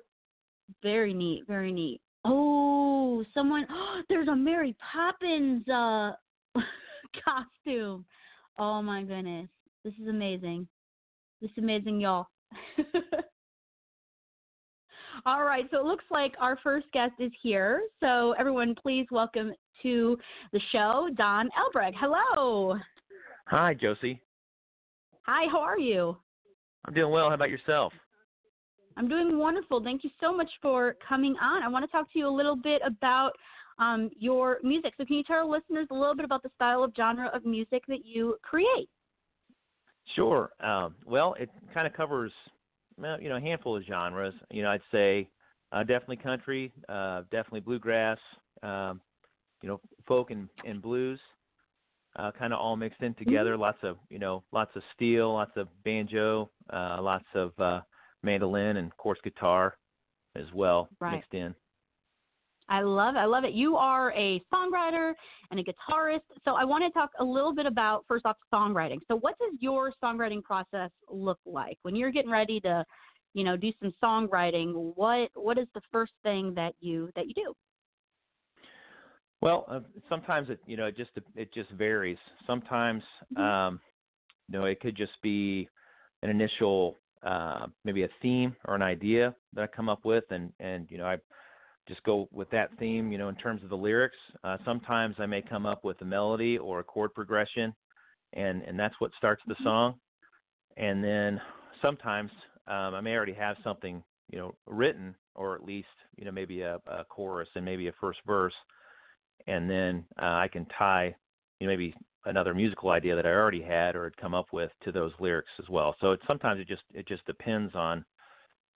[0.81, 1.99] Very neat, very neat.
[2.25, 6.11] Oh, someone oh, there's a Mary Poppins uh
[7.25, 8.05] costume.
[8.59, 9.49] Oh my goodness.
[9.83, 10.67] This is amazing.
[11.41, 12.27] This is amazing, y'all.
[15.25, 17.83] All right, so it looks like our first guest is here.
[18.01, 20.17] So everyone, please welcome to
[20.51, 21.93] the show Don Elbreg.
[21.97, 22.77] Hello.
[23.47, 24.21] Hi, Josie.
[25.21, 26.17] Hi, how are you?
[26.83, 27.29] I'm doing well.
[27.29, 27.93] How about yourself?
[28.97, 29.81] I'm doing wonderful.
[29.81, 31.63] Thank you so much for coming on.
[31.63, 33.31] I want to talk to you a little bit about
[33.79, 34.93] um, your music.
[34.97, 37.45] So, can you tell our listeners a little bit about the style of genre of
[37.45, 38.89] music that you create?
[40.15, 40.49] Sure.
[40.59, 42.33] Um, well, it kind of covers,
[42.97, 44.33] you know, a handful of genres.
[44.51, 45.29] You know, I'd say
[45.71, 48.19] uh, definitely country, uh, definitely bluegrass,
[48.61, 49.01] um,
[49.61, 51.19] you know, folk and, and blues,
[52.17, 53.53] uh, kind of all mixed in together.
[53.53, 53.61] Mm-hmm.
[53.61, 57.81] Lots of, you know, lots of steel, lots of banjo, uh, lots of uh,
[58.21, 59.77] mandolin, and of course guitar
[60.35, 61.15] as well right.
[61.15, 61.55] mixed in.
[62.69, 63.19] I love it.
[63.19, 63.53] I love it.
[63.53, 65.13] You are a songwriter
[65.51, 66.21] and a guitarist.
[66.45, 68.99] So I want to talk a little bit about first off songwriting.
[69.07, 72.85] So what does your songwriting process look like when you're getting ready to,
[73.33, 74.93] you know, do some songwriting?
[74.95, 77.53] What what is the first thing that you that you do?
[79.41, 82.17] Well, uh, sometimes it you know it just it just varies.
[82.47, 83.03] Sometimes
[83.35, 83.43] mm-hmm.
[83.43, 83.79] um,
[84.47, 85.67] you know it could just be
[86.21, 90.53] an initial uh, maybe a theme or an idea that I come up with, and
[90.61, 91.17] and you know I
[91.87, 94.15] just go with that theme, you know, in terms of the lyrics.
[94.43, 97.73] Uh, sometimes I may come up with a melody or a chord progression,
[98.33, 99.63] and and that's what starts the mm-hmm.
[99.65, 99.95] song.
[100.77, 101.41] And then
[101.81, 102.31] sometimes
[102.67, 106.61] um, I may already have something, you know, written, or at least you know maybe
[106.61, 108.53] a, a chorus and maybe a first verse,
[109.47, 111.13] and then uh, I can tie,
[111.59, 111.93] you know, maybe
[112.25, 115.51] another musical idea that I already had or had come up with to those lyrics
[115.59, 115.95] as well.
[115.99, 118.05] So it sometimes it just it just depends on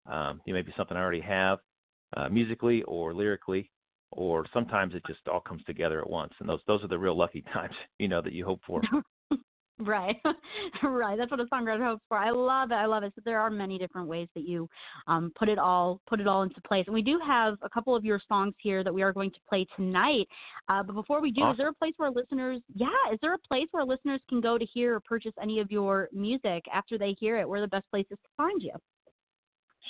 [0.07, 1.59] um, you know, maybe something I already have
[2.17, 3.71] uh, musically or lyrically,
[4.13, 6.33] or sometimes it just all comes together at once.
[6.41, 8.83] And those those are the real lucky times, you know, that you hope for.
[9.79, 10.17] right,
[10.83, 11.19] right.
[11.19, 12.17] That's what a songwriter hopes for.
[12.17, 12.75] I love it.
[12.75, 13.13] I love it.
[13.15, 14.69] So there are many different ways that you
[15.07, 16.85] um, put it all put it all into place.
[16.87, 19.41] And we do have a couple of your songs here that we are going to
[19.49, 20.29] play tonight.
[20.69, 21.53] Uh, but before we do, awesome.
[21.53, 22.61] is there a place where listeners?
[22.75, 25.71] Yeah, is there a place where listeners can go to hear or purchase any of
[25.71, 27.49] your music after they hear it?
[27.49, 28.73] Where are the best places to find you?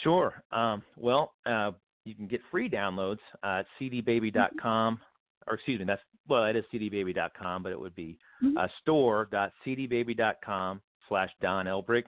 [0.03, 0.43] Sure.
[0.53, 1.73] Um, well, uh,
[2.07, 5.51] you can get free downloads uh, at cdbaby.com, mm-hmm.
[5.51, 8.57] or excuse me, that's well, it is cdbaby.com, but it would be mm-hmm.
[8.59, 12.03] uh, store.cdbaby.com slash Don Elbreg.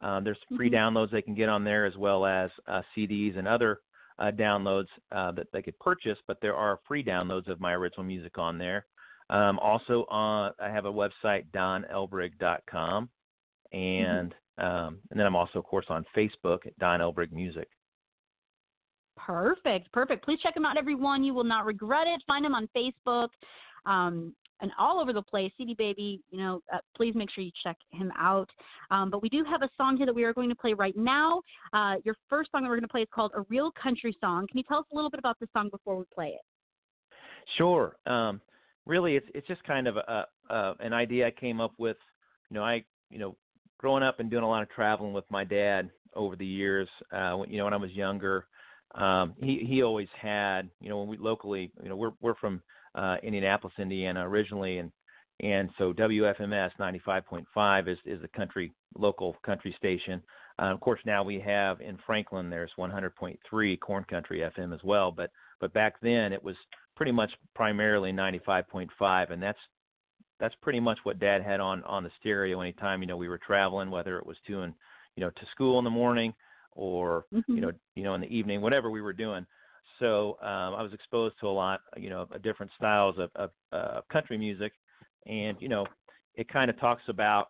[0.00, 0.96] Um, there's free mm-hmm.
[0.96, 3.80] downloads they can get on there as well as uh, CDs and other
[4.18, 8.04] uh, downloads uh, that they could purchase, but there are free downloads of my original
[8.04, 8.86] music on there.
[9.30, 13.08] Um, also, uh, I have a website, donelbreg.com,
[13.74, 13.76] mm-hmm.
[13.76, 17.68] and um, and then I'm also, of course, on Facebook at Don Elbreg Music.
[19.28, 20.24] Perfect, perfect.
[20.24, 21.22] Please check him out, everyone.
[21.22, 22.22] You will not regret it.
[22.26, 23.28] Find him on Facebook
[23.84, 25.52] um, and all over the place.
[25.58, 28.48] CD Baby, you know, uh, please make sure you check him out.
[28.90, 30.96] Um, but we do have a song here that we are going to play right
[30.96, 31.42] now.
[31.74, 34.46] Uh, your first song that we're going to play is called A Real Country Song.
[34.50, 36.40] Can you tell us a little bit about this song before we play it?
[37.58, 37.96] Sure.
[38.06, 38.40] Um,
[38.86, 41.98] really, it's it's just kind of a, a, an idea I came up with.
[42.48, 43.36] You know, I you know,
[43.76, 46.88] growing up and doing a lot of traveling with my dad over the years.
[47.12, 48.46] Uh, when, you know, when I was younger
[48.94, 52.62] um, he he always had you know when we locally you know we're we're from
[52.94, 54.90] uh, Indianapolis, Indiana originally, and
[55.40, 60.22] and so WFMS 95.5 is is the country local country station.
[60.60, 65.12] Uh, of course, now we have in Franklin there's 100.3 Corn Country FM as well,
[65.12, 66.56] but but back then it was
[66.96, 69.58] pretty much primarily 95.5, and that's
[70.40, 73.40] that's pretty much what Dad had on on the stereo anytime you know we were
[73.46, 74.72] traveling, whether it was to and
[75.14, 76.32] you know to school in the morning
[76.78, 77.54] or mm-hmm.
[77.54, 79.44] you know you know in the evening whatever we were doing
[79.98, 83.50] so um i was exposed to a lot you know of different styles of of,
[83.72, 84.72] uh, country music
[85.26, 85.84] and you know
[86.36, 87.48] it kind of talks about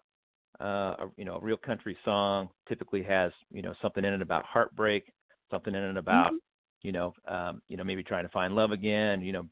[0.61, 4.23] uh a, you know a real country song typically has you know something in it
[4.23, 5.05] about heartbreak
[5.51, 6.37] something in it about mm-hmm.
[6.83, 9.47] you know um you know maybe trying to find love again you know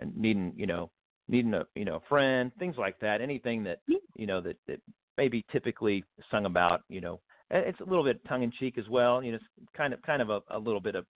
[0.00, 0.90] and needing you know
[1.28, 3.78] needing a you know a friend things like that anything that
[4.16, 4.80] you know that that
[5.16, 9.22] maybe typically sung about you know it's a little bit tongue in cheek as well.
[9.22, 11.06] You know, it's kind of kind of a, a little bit of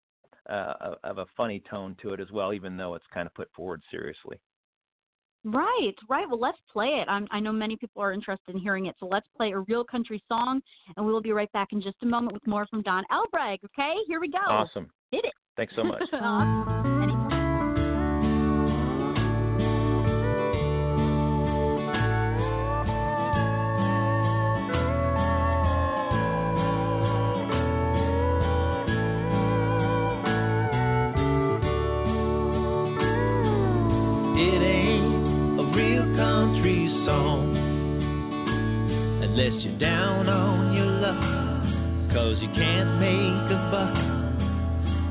[0.49, 3.49] uh, of a funny tone to it as well, even though it's kind of put
[3.55, 4.38] forward seriously.
[5.44, 6.27] Right, right.
[6.29, 7.09] Well, let's play it.
[7.09, 9.85] I'm, i know many people are interested in hearing it, so let's play a real
[9.85, 10.62] country song,
[10.97, 13.59] and we will be right back in just a moment with more from Don Elbreg.
[13.64, 14.38] Okay, here we go.
[14.38, 14.90] Awesome.
[15.11, 15.33] Hit it.
[15.57, 16.03] Thanks so much.
[39.78, 41.18] down on your luck,
[42.14, 43.96] cause you can't make a buck.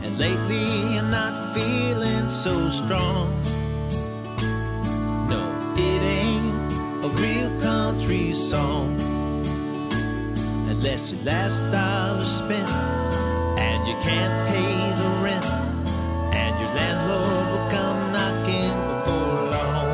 [0.04, 2.54] And lately you're not feeling so
[2.86, 3.28] strong.
[5.28, 5.42] No,
[5.76, 8.96] it ain't a real country song.
[10.70, 12.72] Unless your last dollar spent
[13.60, 19.88] and you can't pay the rent, and your landlord will come knocking before long.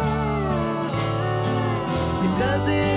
[2.22, 2.89] Because It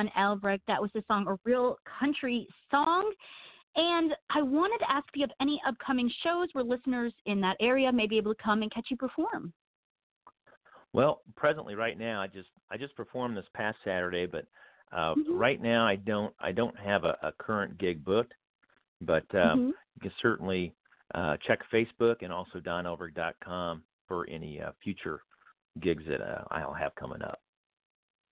[0.00, 0.60] Don Elbreg.
[0.66, 3.12] That was the song A Real Country Song.
[3.76, 7.56] And I wanted to ask if you have any upcoming shows where listeners in that
[7.60, 9.52] area may be able to come and catch you perform.
[10.92, 14.46] Well, presently, right now, I just I just performed this past Saturday, but
[14.90, 15.38] uh, Mhm.
[15.38, 18.34] right now I don't I don't have a, a current gig booked,
[19.00, 19.72] but um, Mhm.
[19.94, 20.74] you can certainly
[21.14, 25.22] uh, check Facebook and also donelbreg.com for any uh, future
[25.78, 27.40] gigs that uh, I'll have coming up.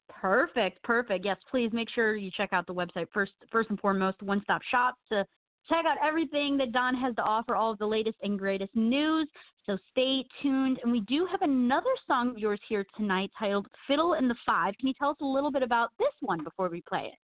[0.08, 1.24] Perfect, perfect.
[1.24, 3.32] Yes, please make sure you check out the website first.
[3.50, 5.24] First and foremost, one stop shop to
[5.68, 9.28] check out everything that Don has to offer, all of the latest and greatest news.
[9.66, 10.78] So stay tuned.
[10.82, 14.74] And we do have another song of yours here tonight titled "Fiddle in the Five.
[14.78, 17.18] Can you tell us a little bit about this one before we play it?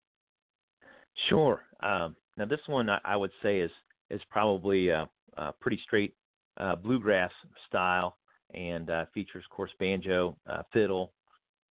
[1.30, 1.64] Sure.
[1.82, 3.72] Um, now this one I, I would say is
[4.10, 5.05] is probably uh,
[5.38, 6.14] uh, pretty straight
[6.58, 7.32] uh, bluegrass
[7.68, 8.18] style
[8.53, 10.38] and uh, features, of course, banjo,
[10.72, 11.12] fiddle,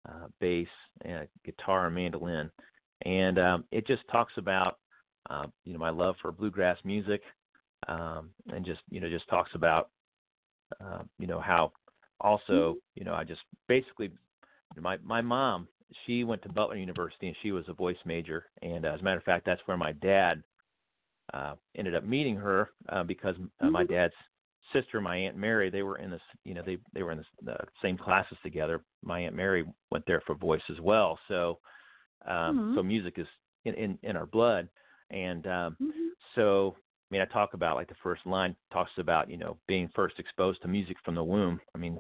[0.09, 0.69] uh, bass,
[1.09, 2.51] uh, guitar, and mandolin.
[3.05, 4.79] And um, it just talks about
[5.31, 7.23] uh, you know my love for bluegrass music,
[7.89, 9.91] um, and just you know just talks about
[10.85, 11.73] uh, you know how
[12.21, 14.11] also you know I just basically
[14.81, 15.69] my my mom
[16.07, 19.03] she went to Butler University and she was a voice major and uh, as a
[19.03, 20.43] matter of fact that's where my dad
[21.33, 23.85] uh ended up meeting her uh, because uh, my Mm-hmm.
[23.85, 24.15] dad's
[24.73, 27.27] sister my aunt Mary they were in this you know they they were in this,
[27.43, 31.59] the same classes together my aunt Mary went there for voice as well so
[32.27, 32.75] um Mhm.
[32.75, 33.27] so music is
[33.65, 34.69] in in, in our blood
[35.11, 36.11] and um Mhm.
[36.35, 39.89] so I mean I talk about like the first line talks about you know being
[39.95, 41.99] first exposed to music from the womb I mean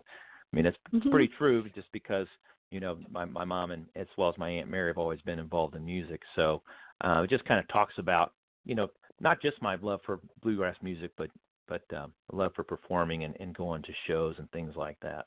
[0.53, 1.11] I mean it's Mhm.
[1.11, 2.29] pretty true just because
[2.71, 5.39] you know my my mom and as well as my aunt Mary have always been
[5.39, 6.63] involved in music so
[7.05, 8.33] uh it just kind of talks about
[8.65, 8.89] you know
[9.21, 11.31] not just my love for bluegrass music but
[11.73, 15.25] but um love for performing and, and going to shows and things like that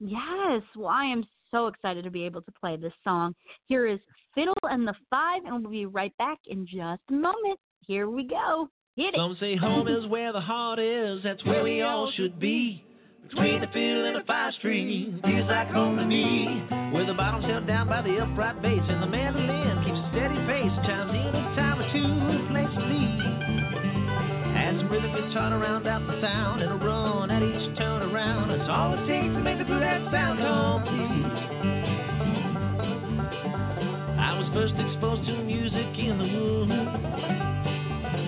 [0.00, 0.62] Yes.
[0.74, 3.34] Well, I am so excited to be able to play this song.
[3.66, 4.00] Here is
[4.34, 7.58] Fiddle and the Five, and we'll be right back in just a moment.
[7.86, 8.68] Here we go.
[8.96, 9.16] Hit it.
[9.16, 12.84] Some say home is where the heart is, that's where we all should be.
[13.28, 16.66] Between the field and the five string, feels like home to me.
[16.92, 20.40] Where the bottom's held down by the upright bass, and the mandolin keeps a steady
[20.48, 21.29] pace, chimes in
[25.00, 28.50] Rhythm guitar to round out the sound, and a run at each turn around.
[28.50, 31.24] It's all it takes to make the bluegrass sound complete.
[34.20, 36.72] I was first exposed to music in the womb.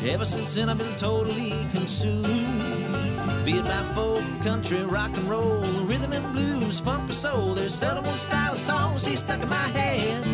[0.08, 3.44] Ever since then, I've been totally consumed.
[3.44, 7.54] Be it by folk, country, rock and roll, rhythm and blues, funk or soul.
[7.54, 10.24] There's seldom one style of song stays stuck in my head.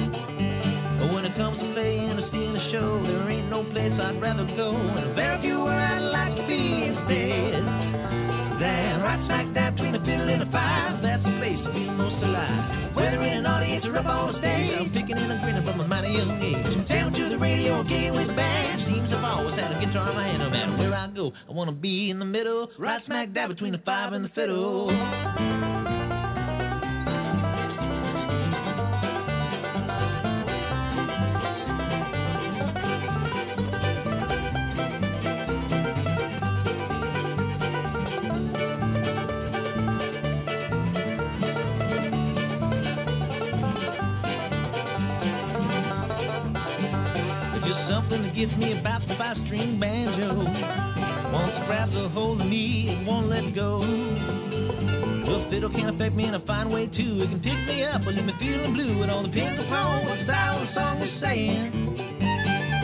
[1.03, 4.23] But when it comes to playing or seeing a show, there ain't no place I'd
[4.23, 5.98] rather go, and very few where to
[7.09, 8.61] be instead.
[8.61, 11.95] Then right smack dab between the fiddle and the five, that's the place to feel
[11.97, 12.95] most alive.
[12.95, 15.87] Whether in an audience or up on stage, I'm picking and a grinning from a
[15.87, 16.89] mighty young age.
[16.89, 18.83] Down to the radio, gigging with band.
[18.91, 21.33] Seems I've always had a guitar in my hand, no matter where I go.
[21.49, 24.91] I wanna be in the middle, right smack dab between the five and the fiddle.
[48.39, 50.31] Gets me about the five string banjo.
[51.35, 53.83] Once it grabs a hold of me, it won't let go.
[53.83, 57.19] The fiddle can affect me in a fine way too.
[57.19, 59.03] It can pick me up or leave me feeling blue.
[59.03, 61.99] And all depends upon what style the song is saying.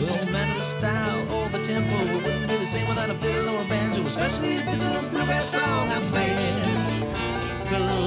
[0.03, 3.17] Well, no matter the style or the tempo, it wouldn't be the same without a
[3.23, 6.84] fiddle or a banjo, especially if it's a bluegrass song I'm playing.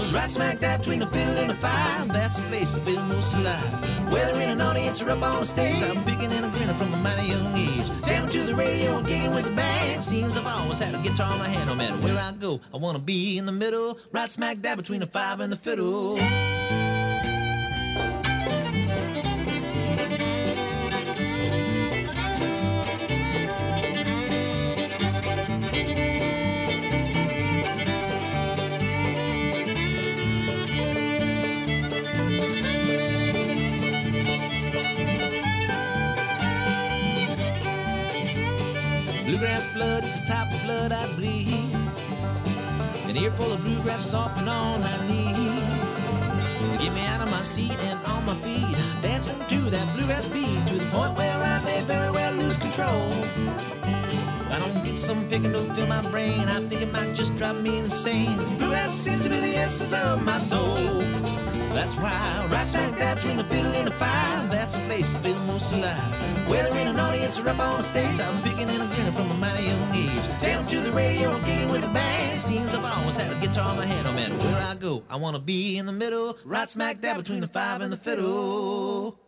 [0.09, 3.29] Right smack dab between the fiddle and the five, that's the place to feel most
[3.37, 4.09] alive.
[4.11, 6.95] Whether in an audience or up on the stage, I'm picking and a grinning from
[6.95, 8.09] a mighty young age.
[8.09, 10.09] Down to the radio, gigging with the band.
[10.09, 12.59] Seems I've always had a guitar in my hand, no matter where I go.
[12.73, 16.17] I wanna be in the middle, right smack dab between the five and the fiddle.
[40.89, 41.49] Blood I bleed.
[43.09, 46.81] An earful of bluegrass often on my knees.
[46.81, 50.61] Get me out of my seat and on my feet, dancing to that bluegrass beat
[50.73, 53.13] to the point where I may very well lose control.
[53.13, 57.37] If I don't get some picking to fill my brain, I think it might just
[57.37, 58.57] drive me insane.
[58.59, 61.48] Bluegrass seems to be the essence of my soul.
[61.75, 65.19] That's why right smack dab between the fiddle and the five, that's the place to
[65.23, 66.49] feel most alive.
[66.49, 69.39] Whether in an audience or up on the stage, I'm picking and grinning from a
[69.39, 70.27] mighty young age.
[70.41, 72.49] Down to the radio, gigging with the band.
[72.49, 75.05] Seems I've always had a guitar in my hand, oh, no matter where I go.
[75.11, 79.19] I wanna be in the middle, right smack dab between the five and the fiddle.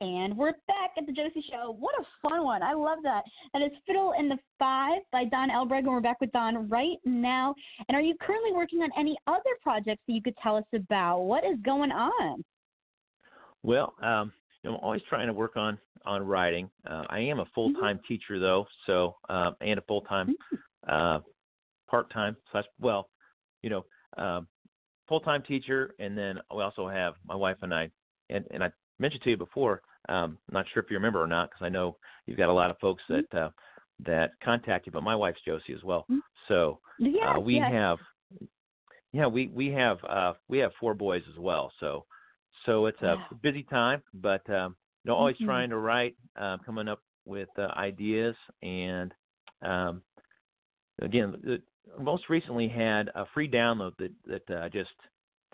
[0.00, 1.74] And we're back at the Josie Show.
[1.78, 2.62] What a fun one.
[2.62, 3.22] I love that.
[3.54, 6.98] That is Fiddle in the Five by Don Elbreg, and we're back with Don right
[7.06, 7.54] now.
[7.88, 11.20] And are you currently working on any other projects that you could tell us about?
[11.20, 12.44] What is going on?
[13.62, 14.32] Well, um,
[14.66, 16.68] I'm always trying to work on on writing.
[16.88, 20.34] Uh, I am a full time teacher though, so uh, and a full time
[20.88, 21.20] uh,
[21.88, 23.08] part time slash well,
[23.62, 23.86] you know,
[24.18, 24.46] um,
[25.08, 27.88] full time teacher, and then we also have my wife and I,
[28.28, 29.82] and and I mentioned to you before.
[30.08, 32.52] Um, I'm not sure if you remember or not, because I know you've got a
[32.52, 33.50] lot of folks that uh,
[34.04, 36.06] that contact you, but my wife's Josie as well.
[36.10, 36.20] Mhm.
[36.48, 36.80] So
[37.26, 37.72] uh, we yes.
[37.72, 37.98] have,
[39.12, 41.72] yeah, we we have uh, we have four boys as well.
[41.80, 42.04] So
[42.64, 45.46] so it's a busy time, but um, you know, always Mhm.
[45.46, 49.12] trying to write, um, coming up with uh, ideas, and
[49.62, 50.02] um,
[51.00, 51.62] again, the,
[52.00, 54.90] most recently had a free download that that uh, I just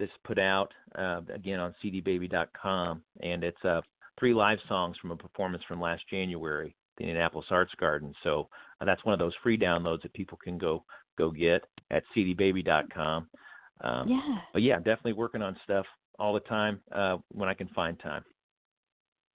[0.07, 3.81] just put out uh, again on cdbaby.com, and it's uh,
[4.19, 8.13] three live songs from a performance from last January, the Indianapolis Arts Garden.
[8.25, 8.49] So
[8.81, 10.85] uh, that's one of those free downloads that people can go
[11.19, 13.29] go get at cdbaby.com.
[13.83, 14.39] Um, yeah.
[14.53, 15.87] but yeah, definitely working on stuff
[16.19, 18.25] all the time uh, when I can find time.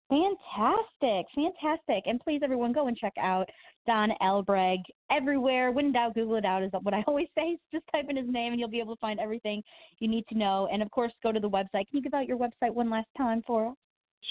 [0.09, 2.03] Fantastic, fantastic.
[2.05, 3.49] And please, everyone, go and check out
[3.85, 4.77] Don Elbreg
[5.11, 5.71] everywhere.
[5.71, 7.57] When in doubt, Google it out, is what I always say.
[7.73, 9.61] Just type in his name and you'll be able to find everything
[9.99, 10.69] you need to know.
[10.71, 11.87] And of course, go to the website.
[11.87, 13.75] Can you give out your website one last time for us?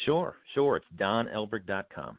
[0.05, 0.77] Sure, sure.
[0.77, 2.19] It's donelbreg.com.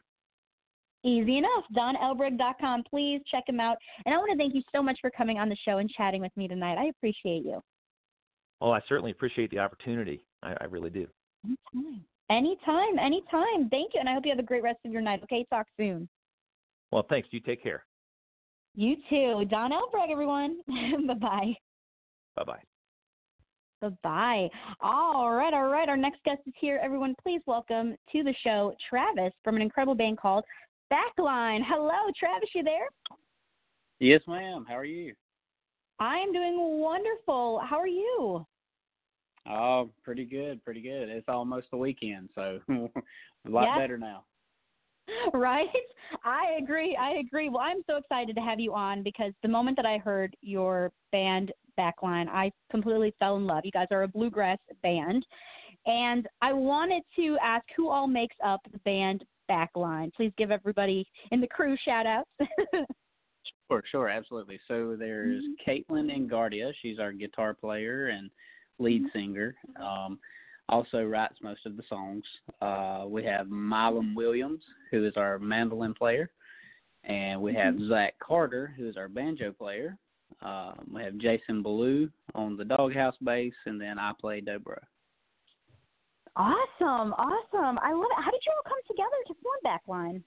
[1.04, 1.64] Easy enough.
[1.76, 2.82] DonElbreg.com.
[2.90, 3.76] Please check him out.
[4.04, 6.20] And I want to thank you so much for coming on the show and chatting
[6.20, 6.76] with me tonight.
[6.76, 7.62] I appreciate you.
[8.60, 10.24] Oh, I certainly appreciate the opportunity.
[10.42, 11.06] I, I really do.
[11.44, 12.04] Anytime.
[12.30, 13.68] Anytime, anytime.
[13.70, 14.00] Thank you.
[14.00, 15.20] And I hope you have a great rest of your night.
[15.24, 16.08] Okay, talk soon.
[16.92, 17.28] Well, thanks.
[17.30, 17.84] You take care.
[18.74, 19.44] You too.
[19.50, 20.58] Don Elbreg, everyone.
[21.06, 21.54] bye bye.
[22.36, 22.62] Bye bye.
[23.80, 24.48] Bye bye.
[24.80, 25.88] All right, all right.
[25.88, 26.80] Our next guest is here.
[26.82, 30.44] Everyone, please welcome to the show Travis from an incredible band called
[30.92, 31.60] Backline.
[31.66, 32.88] Hello, Travis, you there?
[34.00, 34.64] Yes, ma'am.
[34.68, 35.14] How are you?
[35.98, 37.60] I am doing wonderful.
[37.68, 38.46] How are you?
[39.48, 41.08] Oh, pretty good, pretty good.
[41.08, 43.78] It's almost the weekend, so a lot Yeah.
[43.78, 44.24] better now.
[45.32, 45.68] right?
[46.24, 46.96] I agree.
[46.96, 47.48] I agree.
[47.48, 50.92] Well, I'm so excited to have you on because the moment that I heard your
[51.12, 53.64] band backline, I completely fell in love.
[53.64, 55.24] You guys are a bluegrass band.
[55.86, 60.12] And I wanted to ask who all makes up the band backline.
[60.12, 62.30] Please give everybody in the crew shout outs.
[63.70, 64.58] Sure, sure, absolutely.
[64.66, 65.70] So there's mm-hmm.
[65.70, 66.72] Caitlin Engardia.
[66.80, 68.30] She's our guitar player and
[68.78, 69.54] lead singer.
[69.80, 70.18] Um,
[70.68, 72.24] also writes most of the songs.
[72.60, 76.30] Uh, we have Milam Williams, who is our mandolin player,
[77.04, 79.96] and we have Zach Carter, who is our banjo player.
[80.42, 84.78] Um, we have Jason Ballou on the doghouse bass, and then I play dobro.
[86.36, 87.14] awesome.
[87.14, 87.78] Awesome.
[87.82, 88.22] I love it.
[88.22, 90.22] How did you all come together to form backline?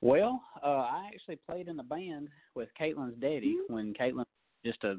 [0.00, 4.26] Well, uh, I actually played in a band with Caitlin's daddy when Caitlin was
[4.64, 4.96] just a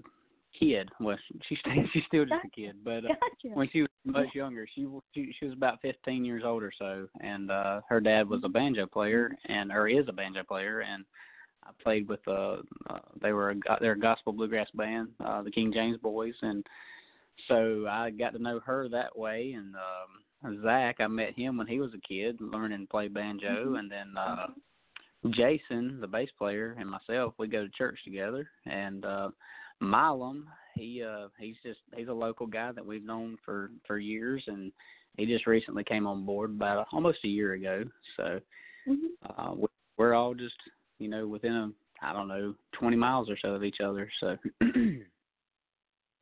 [0.60, 0.90] kid.
[1.00, 3.54] Well, she stayed, she's still just a kid, but uh, Gotcha.
[3.56, 7.08] when she was much younger, she she, she was about 15 years old or so,
[7.22, 11.06] and uh, her dad was a banjo player, and or is a banjo player, and
[11.64, 12.58] I played with uh,
[12.90, 16.66] uh they were a they're a gospel bluegrass band, uh, the King James Boys, and
[17.48, 21.68] so I got to know her that way, and um, Zach, I met him when
[21.68, 24.14] he was a kid, learning to play banjo, and then.
[24.18, 24.48] uh
[25.32, 28.48] Jason, the bass player, and myself, we go to church together.
[28.66, 29.30] And uh
[29.82, 34.44] Milam, he uh he's just he's a local guy that we've known for for years
[34.48, 34.72] and
[35.18, 37.84] he just recently came on board about almost a year ago.
[38.18, 38.40] So
[38.88, 39.10] Mhm.
[39.30, 39.68] uh we-
[39.98, 40.56] we're all just,
[41.00, 41.72] you know, within a
[42.02, 44.12] I don't know, 20 miles or so of each other.
[44.20, 44.38] So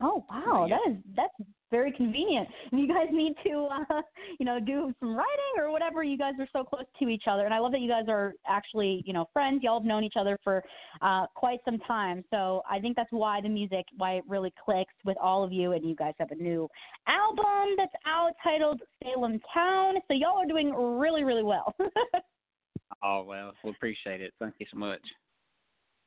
[0.01, 0.77] Oh wow, Yeah.
[0.77, 1.33] that is that's
[1.73, 2.47] very convenient.
[2.67, 4.01] If you guys need to, uh,
[4.39, 7.45] you know, do some writing or whatever, you guys are so close to each other,
[7.45, 9.63] and I love that you guys are actually, you know, friends.
[9.63, 10.63] Y'all have known each other for
[11.01, 14.93] uh, quite some time, so I think that's why the music, why it really clicks
[15.03, 15.71] with all of you.
[15.71, 16.69] And you guys have a new
[17.07, 21.73] album that's out titled Salem Town, so y'all are doing really, really well.
[23.03, 24.31] oh well, we appreciate it.
[24.39, 25.01] Thank you so much.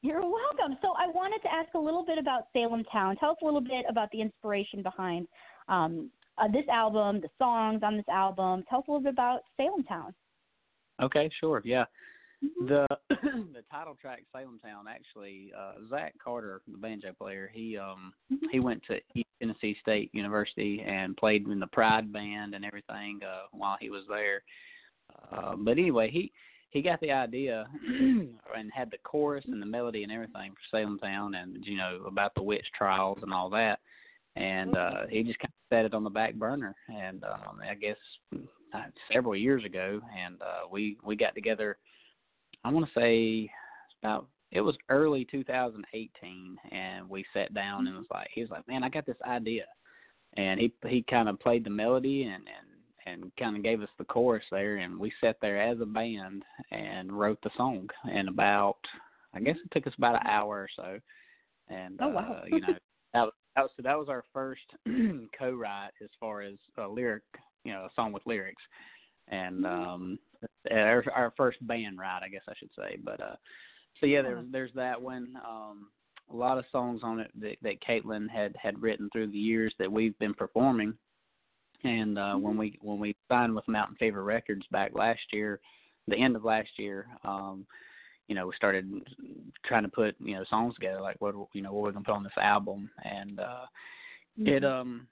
[0.03, 0.79] You're welcome.
[0.83, 3.17] So I wanted to ask a little bit about Salem Town.
[3.17, 5.27] Tell us a little bit about the inspiration behind
[5.69, 8.65] um, uh, this album, the songs on this album.
[8.69, 10.15] Tell us a little bit about Salem Town.
[11.03, 11.63] Okay, sure.
[11.65, 11.85] Yeah.
[12.69, 18.13] The the title track Salem Town actually uh Zach Carter, the banjo player, he um
[18.51, 23.21] he went to East Tennessee State University and played in the Pride band and everything
[23.27, 24.43] uh while he was there.
[25.33, 26.31] Uh but anyway, he
[26.71, 30.99] he got the idea and had the chorus and the melody and everything for Salem
[30.99, 33.81] Town and you know about the witch trials and all that.
[34.37, 36.75] And uh he just kind of set it on the back burner.
[36.89, 37.97] And um I guess
[38.75, 38.83] uh,
[39.13, 41.79] several years ago and uh we we got together
[42.65, 43.51] I want to say
[44.03, 48.67] about it was early 2018 and we sat down and was like he was like
[48.69, 49.65] man I got this idea.
[50.37, 53.89] And he he kind of played the melody and and and kind of gave us
[53.99, 57.89] the chorus there and we sat there as a band and wrote the song.
[58.11, 58.79] And about
[59.33, 60.99] I guess it took us about an hour or so.
[61.69, 62.43] And Oh, wow.
[62.43, 62.75] uh you know
[63.15, 63.33] that was
[63.63, 64.63] was that was our first
[65.39, 67.23] co-write as far as a lyric
[67.65, 68.63] you know a song with lyrics.
[69.29, 70.19] And um
[70.71, 72.99] our, our first band ride I guess I should say.
[73.03, 73.37] But uh
[74.01, 75.35] so yeah there's there's that one.
[75.49, 75.89] Um
[76.33, 79.73] a lot of songs on it that, that Caitlin had had written through the years
[79.79, 80.95] that we've been performing.
[81.85, 85.61] And uh, when we when we signed with Mountain Fever Records back last year,
[86.09, 87.67] the end of last year, um,
[88.29, 88.91] you know, we started
[89.65, 92.15] trying to put you know songs together, like what you know what we're gonna put
[92.15, 93.67] on this album, and uh,
[94.39, 94.49] Mm-hmm.
[94.49, 95.07] it um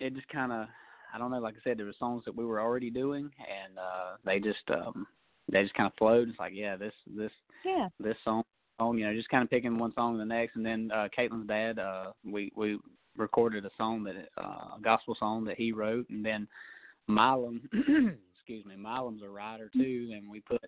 [0.00, 0.66] it just kind of
[1.14, 3.78] I don't know, like I said, there were songs that we were already doing, and
[3.78, 5.06] uh, they just um
[5.50, 6.28] they just kind of flowed.
[6.28, 7.30] It's like yeah, this this
[7.64, 7.88] Yeah.
[8.00, 8.42] this song,
[8.80, 11.46] song, you know, just kind of picking one song the next, and then uh, Caitlin's
[11.46, 12.78] dad, uh, we we
[13.16, 16.48] recorded a song that uh, a gospel song that he wrote, and then
[17.06, 17.68] Milam,
[18.34, 20.62] excuse me, Milam's a writer too, and we put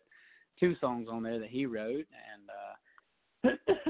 [0.59, 2.51] two songs on there that he wrote, and
[3.49, 3.57] uh,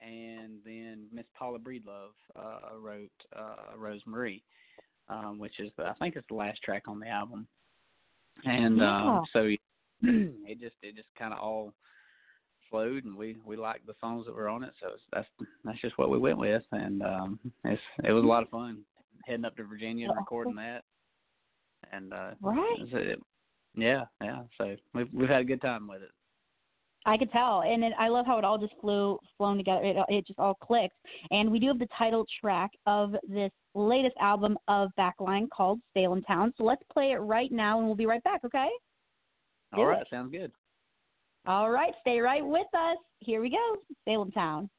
[0.00, 4.42] and then Miss Paula Breedlove uh, wrote uh, Rosemarie,
[5.08, 7.46] um, which is the, I think it's the last track on the album,
[8.44, 9.06] and Yeah.
[9.06, 9.48] um, so
[10.02, 11.72] it just it just kind of all
[12.70, 15.28] flowed, and we we liked the songs that were on it, so it's, that's
[15.64, 18.82] that's just what we went with, and um, it's it was a lot of fun
[19.26, 20.82] heading up to Virginia and recording that,
[21.92, 22.76] and uh, Right.
[22.80, 23.22] it-
[23.74, 24.42] yeah, yeah.
[24.58, 26.10] So we've we've had a good time with it.
[27.04, 29.82] I could tell, and it, I love how it all just flew, flown together.
[29.82, 30.94] It, it just all clicked.
[31.30, 36.22] And we do have the title track of this latest album of Backline called Salem
[36.22, 36.54] Town.
[36.56, 38.42] So let's play it right now, and we'll be right back.
[38.44, 38.68] Okay?
[39.74, 40.08] Do All right, it.
[40.10, 40.52] sounds good.
[41.44, 42.98] All right, stay right with us.
[43.18, 44.70] Here we go, Salem Town.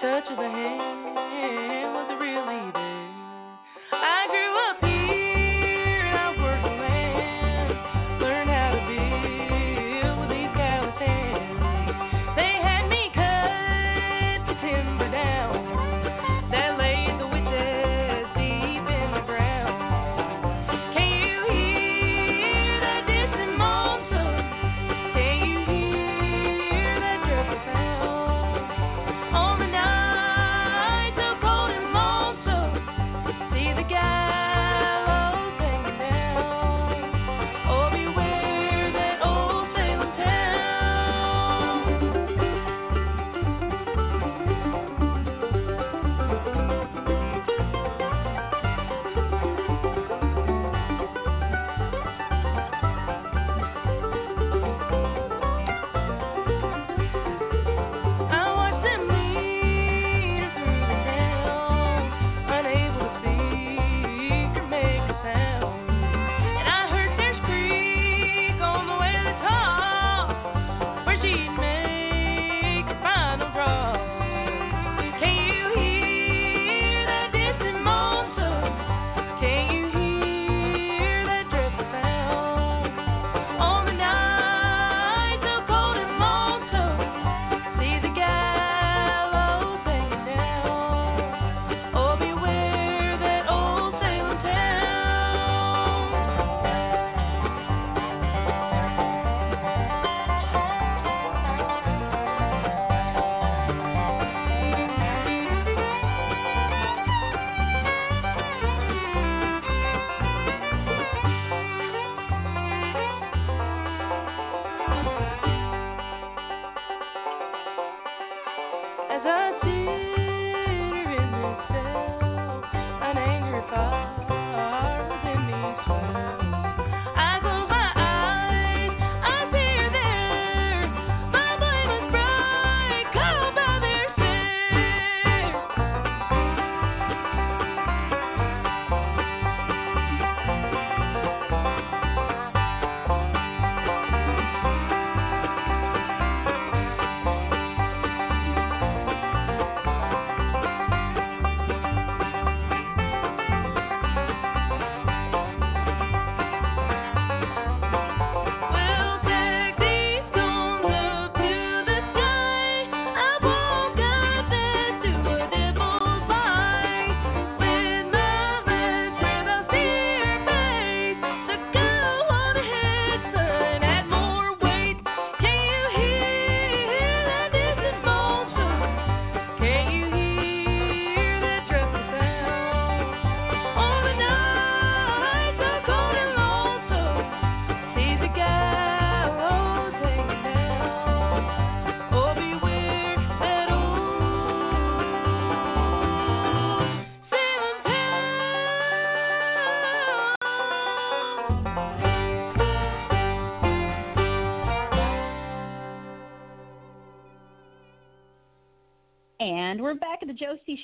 [0.00, 2.97] Touch of the hand was really there.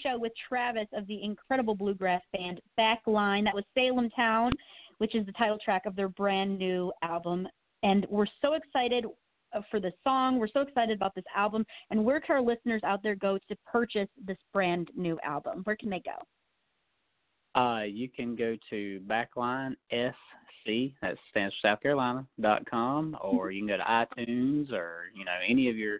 [0.04, 3.44] Show with Travis of the incredible bluegrass band Backline.
[3.44, 4.52] That was Salem Town,
[4.98, 7.48] which is the title track of their brand new album.
[7.82, 9.06] And we're so excited
[9.54, 10.38] uh, for the song.
[10.38, 11.64] We're so excited about this album.
[11.90, 15.62] And where can our listeners out there go to purchase this brand new album?
[15.64, 17.60] Where can they go?
[17.60, 23.52] Uh, you can go to Backline SC, that stands for South Carolina, dot com, or
[23.52, 25.98] you can go to iTunes or, you know, any of your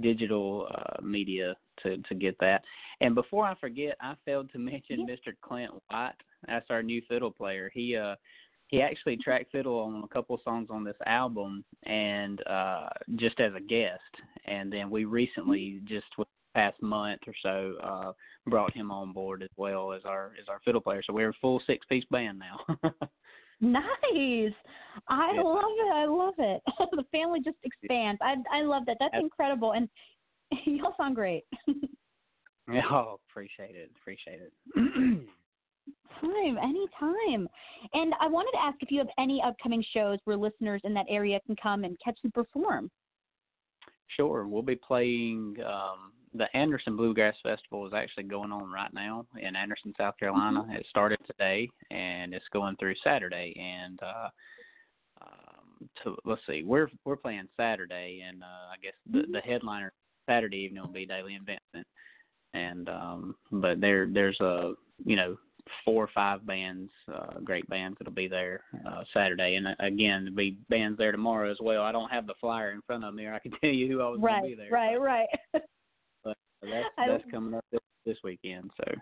[0.00, 2.62] digital uh, media to, to get that.
[3.00, 5.34] And before I forget, I failed to mention Mr.
[5.42, 6.12] Clint White.
[6.46, 7.70] That's our new fiddle player.
[7.72, 8.16] He uh
[8.68, 13.52] he actually tracked fiddle on a couple songs on this album and uh just as
[13.54, 14.00] a guest
[14.46, 18.12] and then we recently just with the past month or so uh
[18.48, 21.34] brought him on board as well as our as our fiddle player so we're a
[21.40, 22.90] full six piece band now
[23.60, 24.54] Nice.
[25.08, 25.42] I Yeah.
[25.42, 25.92] love it.
[25.92, 26.62] I love it.
[26.92, 28.20] the family just expands.
[28.22, 28.96] I I love that.
[29.00, 29.72] That's incredible.
[29.72, 29.88] And
[30.66, 31.44] y'all sound great.
[32.90, 34.52] oh appreciate it appreciate it
[36.20, 37.48] time, anytime.
[37.92, 41.06] And I wanted to ask if you have any upcoming shows where listeners in that
[41.08, 42.90] area can come and catch you perform.
[44.16, 44.46] Sure.
[44.46, 49.54] We'll be playing um the Anderson Bluegrass Festival is actually going on right now in
[49.54, 50.66] Anderson, South Carolina.
[50.70, 54.28] It started today and it's going through Saturday and uh
[55.22, 59.92] um to let's see, we're we're playing Saturday and uh I guess the the headliner
[60.28, 61.86] Saturday evening will be Dailey and Vincent.
[62.52, 64.72] And um but there there's a
[65.04, 65.36] you know
[65.84, 70.24] four or five bands, uh, great bands that'll be there uh, Saturday, and uh, again,
[70.24, 71.82] there'll be bands there tomorrow as well.
[71.82, 74.02] I don't have the flyer in front of me, or I can tell you who
[74.02, 74.70] I was going to be there.
[74.70, 75.00] Right, there.
[75.00, 75.62] right, right.
[76.64, 78.70] But that's that's coming up this, this weekend.
[78.76, 78.94] So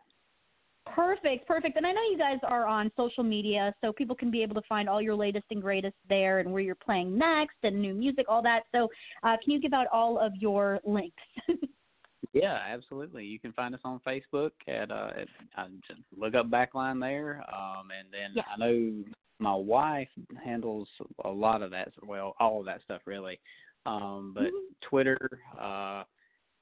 [0.87, 1.77] Perfect, perfect.
[1.77, 4.67] And I know you guys are on social media, so people can be able to
[4.69, 8.27] find all your latest and greatest there and where you're playing next and new music,
[8.29, 8.65] all that.
[8.73, 8.89] So,
[9.23, 11.23] uh, can you give out all of your links?
[12.33, 13.25] yeah, absolutely.
[13.25, 17.45] You can find us on Facebook at uh, at, uh just look up Backline there,
[17.55, 18.43] um, and then Yeah.
[18.53, 19.05] I know
[19.39, 20.11] my wife
[20.45, 20.89] handles
[21.25, 21.93] a lot of that.
[22.05, 23.39] Well, all of that stuff really.
[23.87, 24.75] Um, but Mhm.
[24.83, 26.05] Twitter, uh,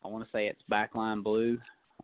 [0.05, 1.59] I want to say it's Backline Blue.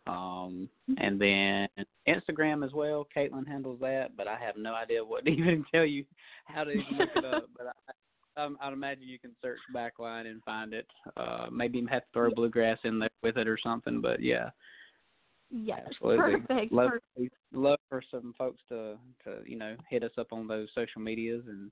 [0.06, 0.68] Um,
[0.98, 1.68] and then
[2.08, 3.06] Instagram as well.
[3.16, 6.04] Caitlin handles that, but I have no idea what to even tell you
[6.44, 7.48] how to even look it up.
[7.56, 7.92] But I,
[8.38, 10.86] um, I'd imagine you can search Backline and find it.
[11.16, 14.02] Uh, maybe even have to throw bluegrass in there with it or something.
[14.02, 14.50] But yeah,
[15.50, 16.40] yes, absolutely.
[16.46, 16.72] perfect.
[16.72, 17.34] Love, perfect.
[17.54, 21.44] love for some folks to to you know hit us up on those social medias
[21.48, 21.70] and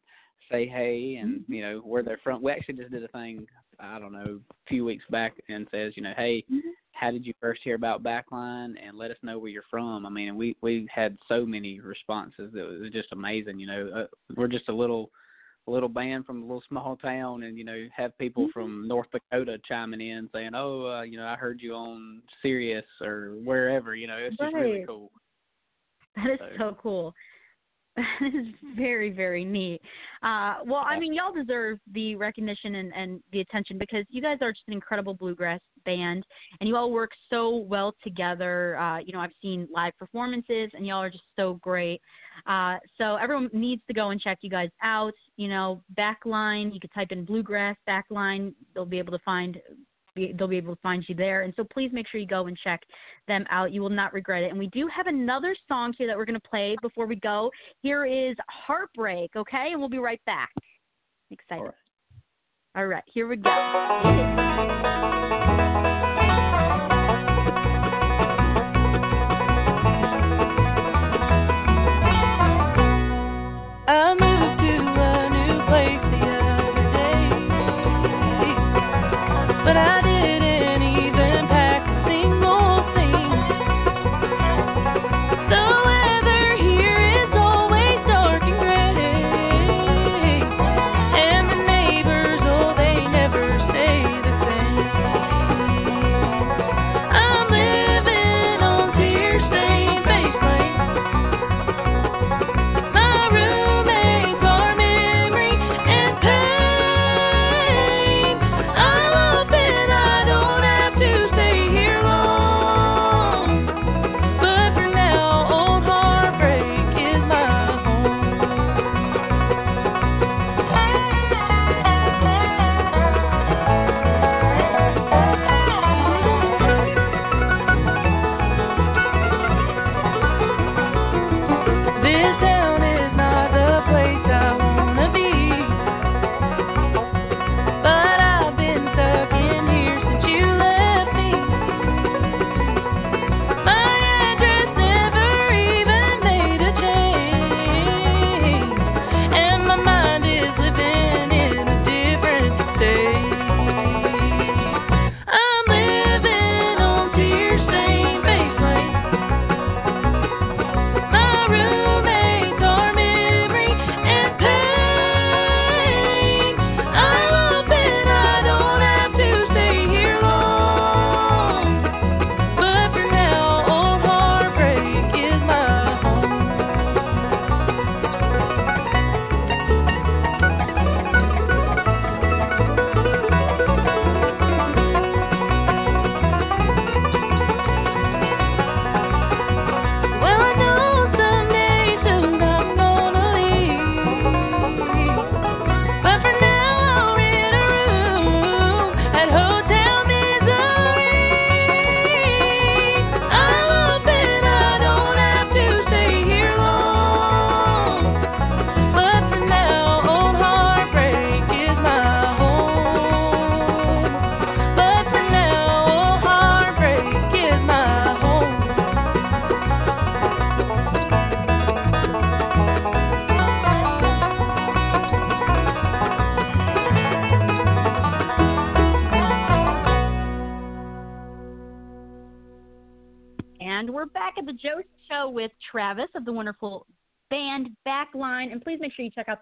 [0.51, 1.53] say hey and Mm-hmm.
[1.53, 2.43] you know where they're from.
[2.43, 3.47] We actually just did a thing
[3.81, 6.61] I don't know a few weeks back and says you know hey Mhm.
[6.93, 10.07] how did you first hear about Backline and let us know where you're from.
[10.07, 13.59] I mean we we had so many responses that was just amazing.
[13.59, 14.07] You know uh,
[14.37, 15.11] we're just a little
[15.67, 19.09] a little band from a little small town and you know have people from North
[19.13, 23.95] Dakota chiming in saying oh uh, you know I heard you on Sirius or wherever
[23.97, 25.11] you know it's just really cool.
[26.17, 27.15] That is So- so cool.
[28.21, 29.81] That is very, very neat.
[30.23, 34.39] Uh, well, I mean, y'all deserve the recognition and, and the attention because you guys
[34.41, 36.25] are just an incredible bluegrass band,
[36.59, 38.77] and you all work so well together.
[38.79, 42.01] Uh, you know, I've seen live performances, and y'all are just so great.
[42.47, 45.15] Uh, so everyone needs to go and check you guys out.
[45.37, 46.73] You know, Backline.
[46.75, 48.55] You could type in bluegrass Backline.
[48.75, 49.61] They'll be able to find.
[50.15, 52.47] Be- They'll be able to find you there, and so please make sure you go
[52.47, 52.83] and check
[53.29, 53.73] them out.
[53.73, 54.51] You will not regret it.
[54.51, 57.51] And we do have another song here that we're going to play before we go.
[57.83, 59.69] Here is Heartbreak, okay?
[59.73, 60.53] And we'll be right back.
[61.31, 61.61] Excited.
[61.61, 61.75] All right.
[62.77, 65.01] All right, here we go.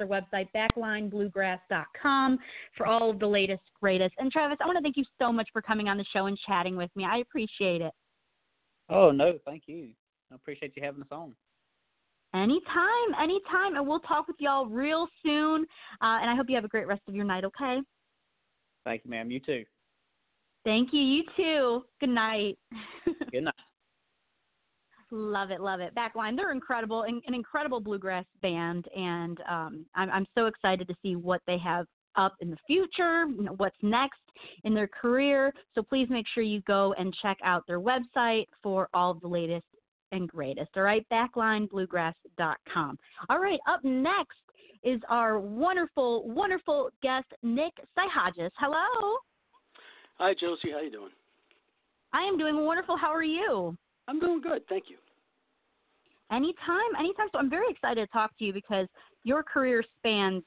[0.03, 2.39] Their website, backlinebluegrass.com,
[2.77, 4.15] for all of the latest, greatest.
[4.19, 6.39] And Travis, I want to thank you so much for coming on the show and
[6.47, 7.07] chatting with me.
[7.11, 7.93] I appreciate it.
[8.89, 9.91] Oh no, thank you.
[10.31, 11.35] I appreciate you having us on.
[12.35, 13.77] Anytime, anytime.
[13.77, 15.67] And we'll talk with y'all real soon.
[16.01, 17.79] Uh, and I hope you have a great rest of your night, okay?
[18.85, 19.31] Thank you, ma'am.
[19.31, 19.65] You too.
[20.65, 21.01] Thank you.
[21.01, 21.85] You too.
[22.01, 22.59] Good night.
[23.31, 23.55] Good night.
[25.15, 25.95] Love it, love it.
[25.95, 30.95] Backline, they're incredible, an, an incredible bluegrass band, and um, I'm, I'm so excited to
[31.03, 31.85] see what they have
[32.17, 34.21] up in the future, you know, what's next
[34.65, 35.53] in their career.
[35.75, 39.29] So please make sure you go and check out their website for all of the
[39.29, 39.67] latest
[40.13, 40.71] and greatest.
[40.77, 42.99] All right, backlinebluegrass.com.
[43.29, 44.39] All right, up next
[44.83, 48.51] is our wonderful, wonderful guest, Nick Psyhogios.
[48.59, 49.19] Hello.
[50.17, 50.71] Hi, Josie.
[50.73, 51.11] How you doing?
[52.15, 52.97] I am doing wonderful.
[52.97, 53.77] How are you?
[54.09, 54.97] I'm doing good, thank you.
[56.31, 57.27] Anytime, anytime.
[57.33, 58.87] So I'm very excited to talk to you because
[59.23, 60.43] your career spans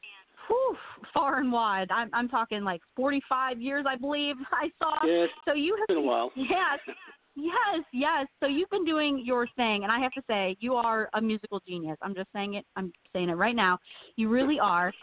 [0.47, 0.77] whew,
[1.13, 1.89] far and wide.
[1.91, 4.95] I'm, I'm talking like 45 years, I believe I saw.
[5.05, 6.31] Yeah, so you have been a while.
[6.45, 6.79] Yes,
[7.35, 8.27] yes, yes.
[8.39, 11.61] So you've been doing your thing, and I have to say, you are a musical
[11.67, 11.97] genius.
[12.01, 12.65] I'm just saying it.
[12.75, 13.77] I'm saying it right now.
[14.15, 14.93] You really are.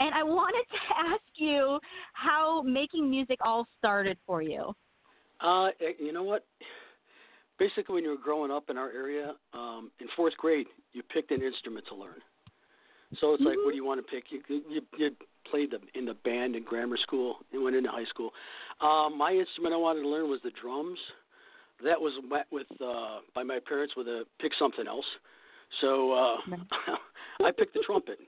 [0.00, 0.78] And I wanted to
[1.12, 1.78] ask you
[2.12, 4.72] how making music all started for you.
[5.40, 6.44] Uh, eh, you know what?
[7.58, 11.30] Basically, when you were growing up in our area, um, in fourth grade, you picked
[11.30, 12.20] an instrument to learn.
[13.20, 14.24] So it's like, what do you want to pick?
[14.30, 15.10] You you, you
[15.50, 18.30] played the, in the band in grammar school and went into high school.
[18.80, 20.98] Um, my instrument I wanted to learn was the drums.
[21.84, 25.04] That was met with uh, by my parents with a pick something else.
[25.80, 26.36] So uh,
[27.44, 28.18] I picked the trumpet,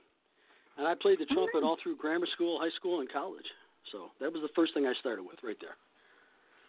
[0.77, 3.45] and I played the trumpet all through grammar school, high school, and college.
[3.91, 5.75] So that was the first thing I started with, right there.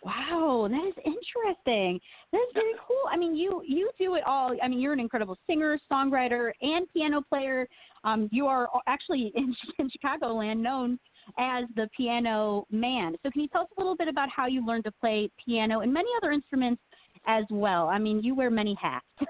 [0.02, 2.00] Wow, that is interesting.
[2.32, 3.02] That is very cool.
[3.10, 4.56] I mean, you you do it all.
[4.62, 7.68] I mean, you're an incredible singer, songwriter, and piano player.
[8.02, 10.98] Um, you are actually in, in Chicagoland known
[11.38, 13.14] as the Piano Man.
[13.22, 15.80] So, can you tell us a little bit about how you learned to play piano
[15.80, 16.80] and many other instruments
[17.26, 17.88] as well?
[17.88, 19.06] I mean, you wear many hats.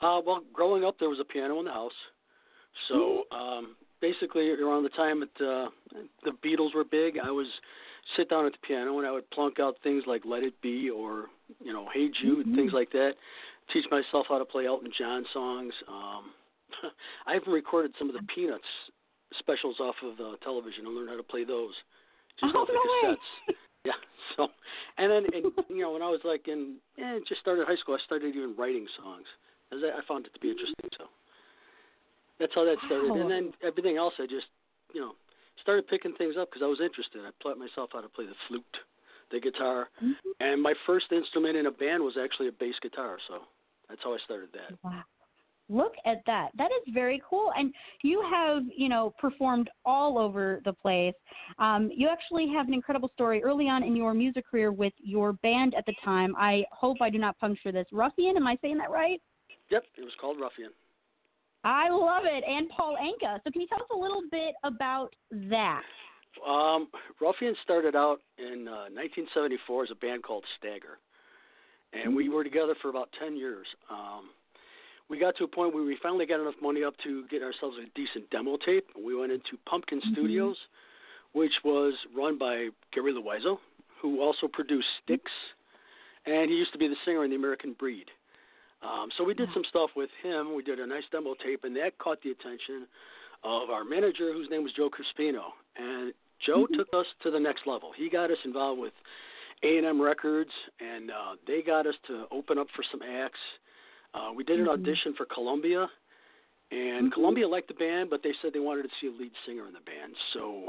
[0.00, 1.90] Uh, well, growing up, there was a piano in the house.
[2.86, 5.70] So um, basically, around the time that uh,
[6.22, 7.48] the Beatles were big, I was
[8.16, 10.90] sit down at the piano and I would plunk out things like "Let It Be"
[10.90, 11.26] or
[11.62, 12.54] you know "Hey Jude," Mhm.
[12.56, 13.14] things like that.
[13.72, 15.74] Teach myself how to play Elton John songs.
[15.88, 16.32] Um,
[17.26, 18.64] I even recorded some of the Peanuts
[19.38, 21.74] specials off of uh, television and learned how to play those
[22.40, 23.16] just Oh, off the no way.
[23.84, 23.92] Yeah.
[24.36, 24.48] So,
[24.98, 27.94] and then, and, you know, when I was like in, eh, just started high school,
[27.94, 29.24] I started even writing songs,
[29.72, 30.90] as I, I found it to be interesting.
[30.98, 31.04] So,
[32.40, 33.10] that's how that started.
[33.10, 33.20] Wow.
[33.22, 34.46] And then everything else, I just,
[34.92, 35.12] you know,
[35.62, 37.22] started picking things up because I was interested.
[37.24, 38.76] I taught myself how to play the flute,
[39.30, 40.14] the guitar, Mhm.
[40.40, 43.18] and my first instrument in a band was actually a bass guitar.
[43.28, 43.46] So,
[43.88, 44.78] that's how I started that.
[44.82, 45.04] Wow.
[45.70, 46.50] Look at that.
[46.56, 47.52] That is very cool.
[47.54, 51.14] And you have, you know, performed all over the place.
[51.58, 55.34] Um, you actually have an incredible story early on in your music career with your
[55.34, 56.34] band at the time.
[56.38, 57.86] I hope I do not puncture this.
[57.92, 59.20] Ruffian, am I saying that right?
[59.70, 60.70] Yep, it was called Ruffian.
[61.68, 62.44] I love it.
[62.48, 63.40] And Paul Anka.
[63.44, 65.14] So can you tell us a little bit about
[65.50, 65.82] that?
[66.46, 66.88] Um,
[67.20, 70.98] Ruffian started out in uh, 1974 as a band called Stagger,
[71.92, 73.66] and we were together for about 10 years.
[73.90, 74.30] Um,
[75.10, 77.76] we got to a point where we finally got enough money up to get ourselves
[77.76, 80.56] a decent demo tape, and we went into Pumpkin Studios,
[81.32, 83.58] which was run by Gary Loizzo,
[84.00, 85.24] who also produced Styx,
[86.24, 88.06] and he used to be the singer in the American Breed.
[88.82, 90.54] Um, so we did some stuff with him.
[90.54, 92.86] We did a nice demo tape, and that caught the attention
[93.44, 95.50] of our manager, whose name was Joe Crispino.
[95.76, 96.12] And
[96.44, 97.90] Joe took us to the next level.
[97.96, 98.92] He got us involved with
[99.64, 100.50] A&M Records,
[100.80, 103.40] and uh, they got us to open up for some acts.
[104.14, 105.88] Uh, we did an audition for Columbia,
[106.70, 109.66] and Columbia liked the band, but they said they wanted to see a lead singer
[109.66, 110.14] in the band.
[110.32, 110.66] So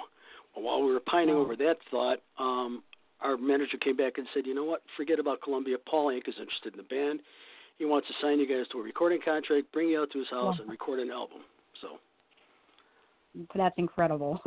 [0.55, 2.83] while we were pining over that thought, um,
[3.21, 4.81] our manager came back and said, "You know what?
[4.95, 5.77] Forget about Columbia.
[5.77, 7.21] Paul Anka is interested in the band.
[7.79, 10.27] He wants to sign you guys to a recording contract, bring you out to his
[10.29, 11.39] house, and record an album."
[11.81, 11.87] So
[13.55, 14.39] That's incredible.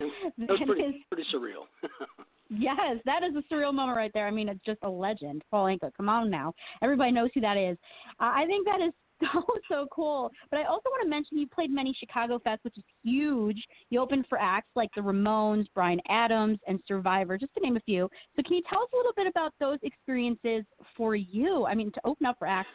[0.00, 1.64] it was pretty is- pretty surreal.
[2.50, 4.26] Yes, that is a surreal moment right there.
[4.26, 5.42] I mean, it's just a legend.
[5.50, 6.52] Paul Anka, come on now.
[6.82, 7.76] Everybody knows who that is.
[8.20, 8.92] Uh, I think that is
[9.32, 10.30] so, so cool.
[10.50, 13.62] But I also want to mention you played many Chicago Fest, which is huge.
[13.90, 17.80] You opened for acts like the Ramones, Bryan Adams, and Survivor, just to name a
[17.80, 18.08] few.
[18.36, 20.64] So can you tell us a little bit about those experiences
[20.96, 21.64] for you?
[21.66, 22.70] I mean, to open up for acts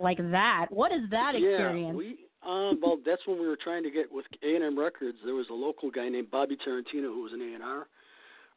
[0.00, 1.90] like that, what is that experience?
[1.90, 5.16] Yeah, we um, well, that's when we were trying to get with A&M Records.
[5.24, 7.86] There was a local guy named Bobby Tarantino who was an A&R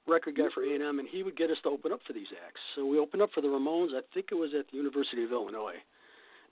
[0.07, 2.59] record guy for A&M, and he would get us to open up for these acts.
[2.75, 3.89] So we opened up for the Ramones.
[3.93, 5.75] I think it was at the University of Illinois,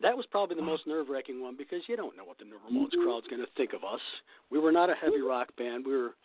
[0.02, 2.91] that was probably the most nerve wracking one because you don't know what the Ramones
[3.04, 4.02] crowd's going to think of us.
[4.50, 5.86] We were not a heavy rock band.
[5.86, 6.16] We were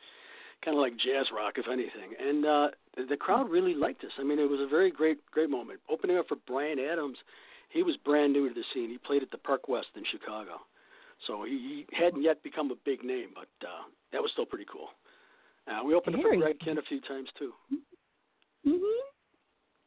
[0.64, 2.14] kind of like jazz rock, if anything.
[2.18, 2.68] And uh,
[3.09, 4.11] the crowd really liked us.
[4.18, 5.81] I mean, it was a very great, great moment.
[5.89, 7.16] Opening up for Bryan Adams,
[7.71, 8.91] he was brand new to the scene.
[8.91, 10.61] He played at the Park West in Chicago,
[11.27, 14.66] so he, he hadn't yet become a big name, but uh, that was still pretty
[14.71, 14.89] cool.
[15.68, 17.53] Uh, we opened Very up for Greg Kihn a few times too.
[18.66, 18.81] Mhm.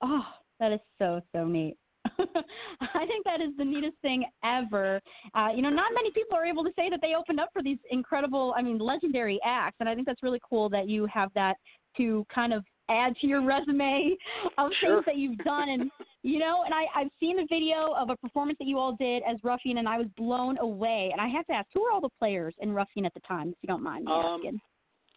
[0.02, 0.26] Oh,
[0.60, 1.76] that is so so neat.
[2.94, 5.00] I think that is the neatest thing ever.
[5.34, 7.62] Uh, you know, not many people are able to say that they opened up for
[7.64, 11.30] these incredible, I mean, legendary acts, and I think that's really cool that you have
[11.36, 11.56] that
[11.98, 14.16] to kind of add to your resume
[14.58, 14.96] of Sure.
[14.96, 15.70] things that you've done.
[15.70, 15.92] And
[16.24, 19.24] you know, and I, I've seen the video of a performance that you all did
[19.30, 21.10] as Ruffian, and I was blown away.
[21.12, 23.50] And I have to ask, who were all the players in Ruffian at the time,
[23.50, 24.60] if you don't mind me Um, asking?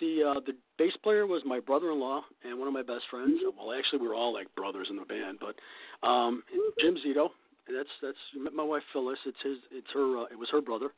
[0.01, 3.41] The uh, the bass player was my brother-in-law and one of my best friends.
[3.57, 6.43] Well, actually, we were all like brothers in the band, but um,
[6.81, 7.29] Jim Zito.
[7.67, 9.19] That's that's met my wife Phyllis.
[9.27, 9.59] It's his.
[9.73, 10.19] It's her.
[10.19, 10.91] Uh, it was her brother.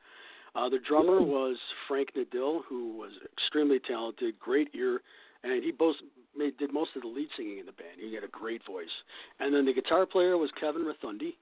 [0.55, 5.01] Uh, the drummer was Frank Nadil, who was extremely talented, great ear,
[5.45, 5.97] and he both
[6.37, 8.01] made, did most of the lead singing in the band.
[8.01, 8.93] He had a great voice.
[9.41, 11.35] And then the guitar player was Kevin Rathundi,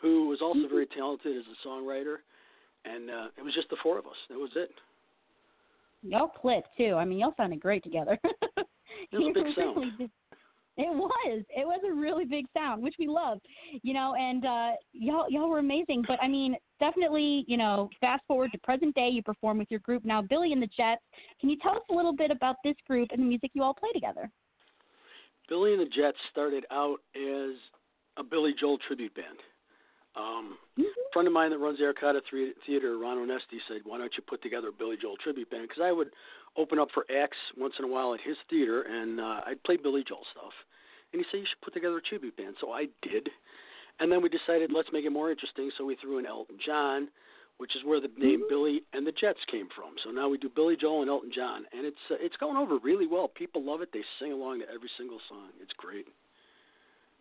[0.00, 2.16] who was also very talented as a songwriter.
[2.84, 4.16] And uh, it was just the four of us.
[4.28, 4.70] That was it.
[6.02, 6.94] Y'all clicked too.
[6.94, 8.18] I mean, y'all sounded great together.
[9.12, 10.10] It was a big sound.
[10.76, 11.42] It was.
[11.50, 13.40] It was a really big sound, which we loved.
[13.82, 16.04] You know, and uh y'all y'all were amazing.
[16.06, 19.80] But I mean, definitely, you know, fast forward to present day, you perform with your
[19.80, 21.02] group now, Billy and the Jets.
[21.40, 23.74] Can you tell us a little bit about this group and the music you all
[23.74, 24.30] play together?
[25.48, 27.56] Billy and the Jets started out as
[28.16, 29.38] a Billy Joel tribute band.
[30.16, 30.82] Um, a
[31.12, 34.68] friend of mine that runs the Theater, Ron Onesti, said, "Why don't you put together
[34.68, 36.10] a Billy Joel tribute band?" Because I would
[36.56, 39.76] open up for acts once in a while at his theater, and uh, I'd play
[39.76, 40.52] Billy Joel stuff.
[41.12, 43.30] And he said, "You should put together a tribute band." So I did,
[44.00, 45.70] and then we decided let's make it more interesting.
[45.78, 47.08] So we threw in Elton John,
[47.58, 49.94] which is where the name Billy and the Jets came from.
[50.02, 52.78] So now we do Billy Joel and Elton John, and it's uh, it's going over
[52.78, 53.28] really well.
[53.28, 53.90] People love it.
[53.92, 55.50] They sing along to every single song.
[55.60, 56.06] It's great.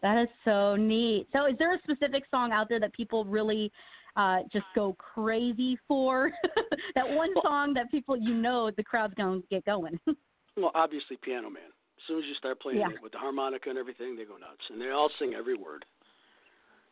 [0.01, 1.27] That is so neat.
[1.33, 3.71] So, is there a specific song out there that people really
[4.15, 6.31] uh, just go crazy for?
[6.95, 9.99] that one song that people, you know, the crowd's going to get going.
[10.57, 11.63] Well, obviously, Piano Man.
[11.63, 12.89] As soon as you start playing Yeah.
[12.89, 15.85] it with the harmonica and everything, they go nuts, and they all sing every word.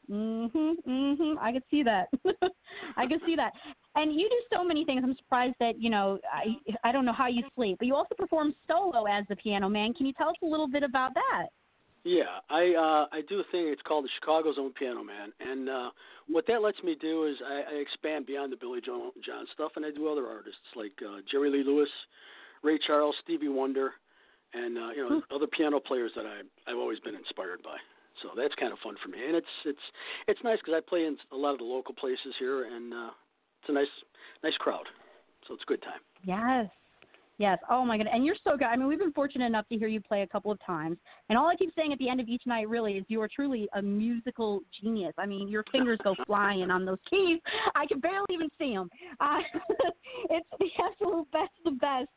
[0.09, 1.37] mhm, mhm.
[1.37, 2.07] I could see that.
[2.95, 3.51] I could see that.
[3.95, 5.01] And you do so many things.
[5.03, 6.17] I'm surprised that you know.
[6.31, 9.67] I I don't know how you sleep, but you also perform solo as the Piano
[9.67, 9.93] Man.
[9.93, 11.47] Can you tell us a little bit about that?
[12.03, 13.67] Yeah, I uh, I do a thing.
[13.67, 15.89] It's called the Chicago's Own Piano Man, and uh,
[16.27, 19.73] what that lets me do is I, I expand beyond the Billy Joel John stuff,
[19.75, 21.89] and I do other artists like uh, Jerry Lee Lewis,
[22.63, 23.91] Ray Charles, Stevie Wonder,
[24.53, 27.77] and uh, you know other piano players that I I've always been inspired by.
[28.21, 29.85] So that's kind of fun for me, and it's it's
[30.27, 33.09] it's nice because I play in a lot of the local places here, and uh,
[33.61, 33.87] it's a nice
[34.43, 34.85] nice crowd,
[35.47, 35.99] so it's a good time.
[36.23, 36.69] Yes.
[37.39, 37.59] Yes.
[37.69, 38.07] Oh my god.
[38.11, 38.65] And you're so good.
[38.65, 40.97] I mean, we've been fortunate enough to hear you play a couple of times.
[41.29, 43.29] And all I keep saying at the end of each night really is you are
[43.33, 45.13] truly a musical genius.
[45.17, 47.39] I mean, your fingers go flying on those keys.
[47.75, 48.89] I can barely even see them.
[49.19, 49.39] Uh,
[50.31, 52.09] it's the absolute best of the best.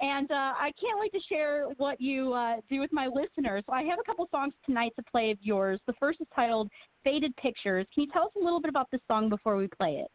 [0.00, 3.64] And uh, I can't wait to share what you uh, do with my listeners.
[3.66, 5.80] So I have a couple songs tonight to play of yours.
[5.86, 6.70] The first is titled
[7.04, 7.86] Faded Pictures.
[7.92, 10.10] Can you tell us a little bit about this song before we play it?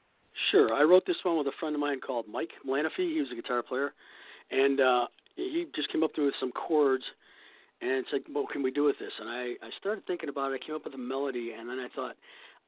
[0.51, 0.73] Sure.
[0.73, 3.13] I wrote this one with a friend of mine called Mike Malanafi.
[3.13, 3.93] He was a guitar player,
[4.51, 7.03] and uh, he just came up to me with some chords
[7.81, 10.61] and said, "What can we do with this?" And I, I started thinking about it.
[10.61, 12.15] I came up with a melody, and then I thought,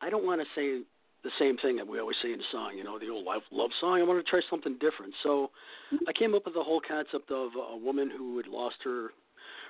[0.02, 0.84] I don't want to say
[1.24, 3.42] the same thing that we always say in a song, you know, the old love,
[3.52, 4.00] love song.
[4.00, 5.14] I want to try something different.
[5.22, 5.52] So
[6.08, 9.10] I came up with the whole concept of a woman who had lost her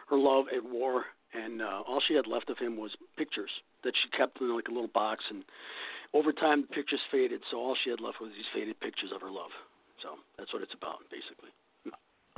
[0.09, 3.49] her love at war, and uh, all she had left of him was pictures
[3.83, 5.23] that she kept in like a little box.
[5.29, 5.43] And
[6.13, 9.21] over time, the pictures faded, so all she had left was these faded pictures of
[9.21, 9.53] her love.
[10.01, 11.53] So that's what it's about, basically.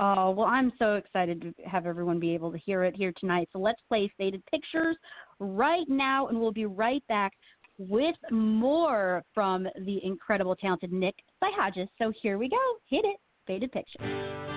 [0.00, 3.48] Oh, well, I'm so excited to have everyone be able to hear it here tonight.
[3.52, 4.96] So let's play Faded Pictures
[5.38, 7.32] right now, and we'll be right back
[7.78, 11.88] with more from the incredible, talented Nick Psyhogios.
[11.98, 12.56] So here we go.
[12.88, 13.16] Hit it.
[13.46, 14.51] Faded Pictures.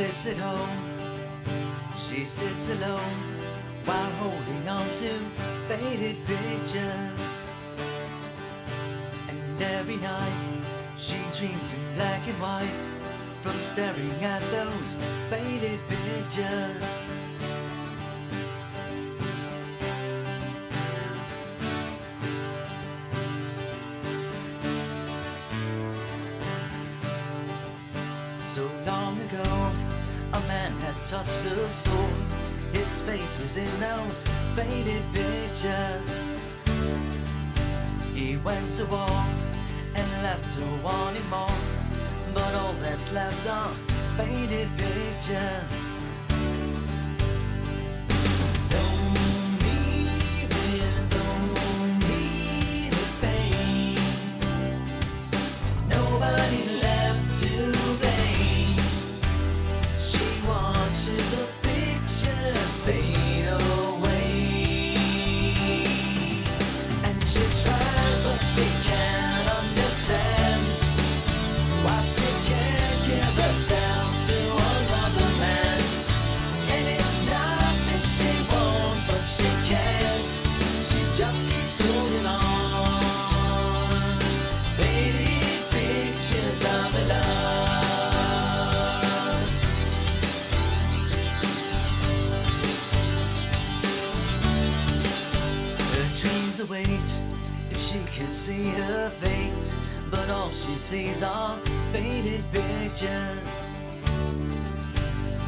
[0.00, 0.80] Sits at home,
[2.08, 5.12] she sits alone while holding on to
[5.68, 7.20] faded pictures.
[9.28, 12.80] And every night she dreams in black and white
[13.42, 14.88] from staring at those
[15.28, 17.29] faded pictures.
[31.10, 32.10] Touched the floor.
[32.70, 34.14] His face was in those
[34.54, 36.06] faded pictures.
[38.14, 39.18] He went to war
[39.98, 41.58] and left her wanting more.
[42.32, 43.74] But all that's left are
[44.16, 45.90] faded pictures.
[98.60, 101.56] See her face, but all she sees are
[101.92, 103.40] faded pictures.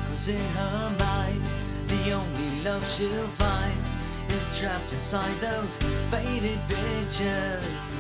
[0.09, 1.43] Cause in her mind,
[1.91, 3.79] the only love she'll find
[4.33, 5.69] is trapped inside those
[6.11, 7.92] faded pictures.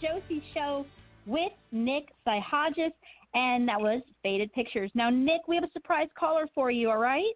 [0.00, 0.86] Josie Show
[1.26, 2.92] with Nick Psyhogios,
[3.34, 4.90] and that was Faded Pictures.
[4.94, 7.34] Now, Nick, we have a surprise caller for you, all right?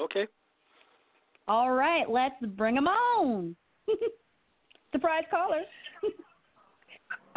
[0.00, 0.26] Okay.
[1.48, 3.56] All right, let's bring him on.
[4.92, 5.62] surprise caller.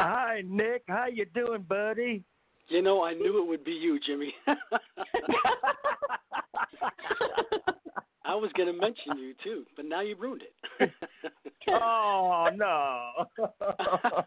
[0.00, 0.84] Hi, Nick.
[0.88, 2.22] How you doing, buddy?
[2.68, 4.32] You know, I knew it would be you, Jimmy.
[8.28, 10.90] I was going to mention you too, but now you ruined it.
[11.68, 13.26] oh no.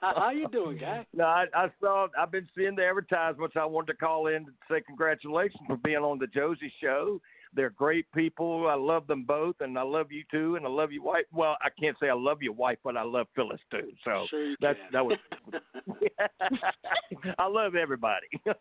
[0.02, 1.06] How you doing, guy?
[1.14, 2.08] No, I, I saw.
[2.20, 3.56] I've been seeing the advertisements.
[3.56, 7.22] I wanted to call in to say congratulations for being on the Josie Show.
[7.54, 8.68] They're great people.
[8.70, 11.26] I love them both, and I love you too, and I love your wife.
[11.34, 13.92] Well, I can't say I love your wife, but I love Phyllis too.
[14.06, 14.94] So Sure you that's can.
[14.94, 15.18] that was.
[17.40, 18.28] I love everybody.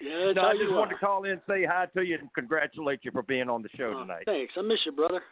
[0.00, 3.10] Yeah, no, I just wanted to call in, say hi to you, and congratulate you
[3.10, 4.22] for being on the show Oh, tonight.
[4.26, 4.52] Thanks.
[4.56, 5.22] I miss you, brother.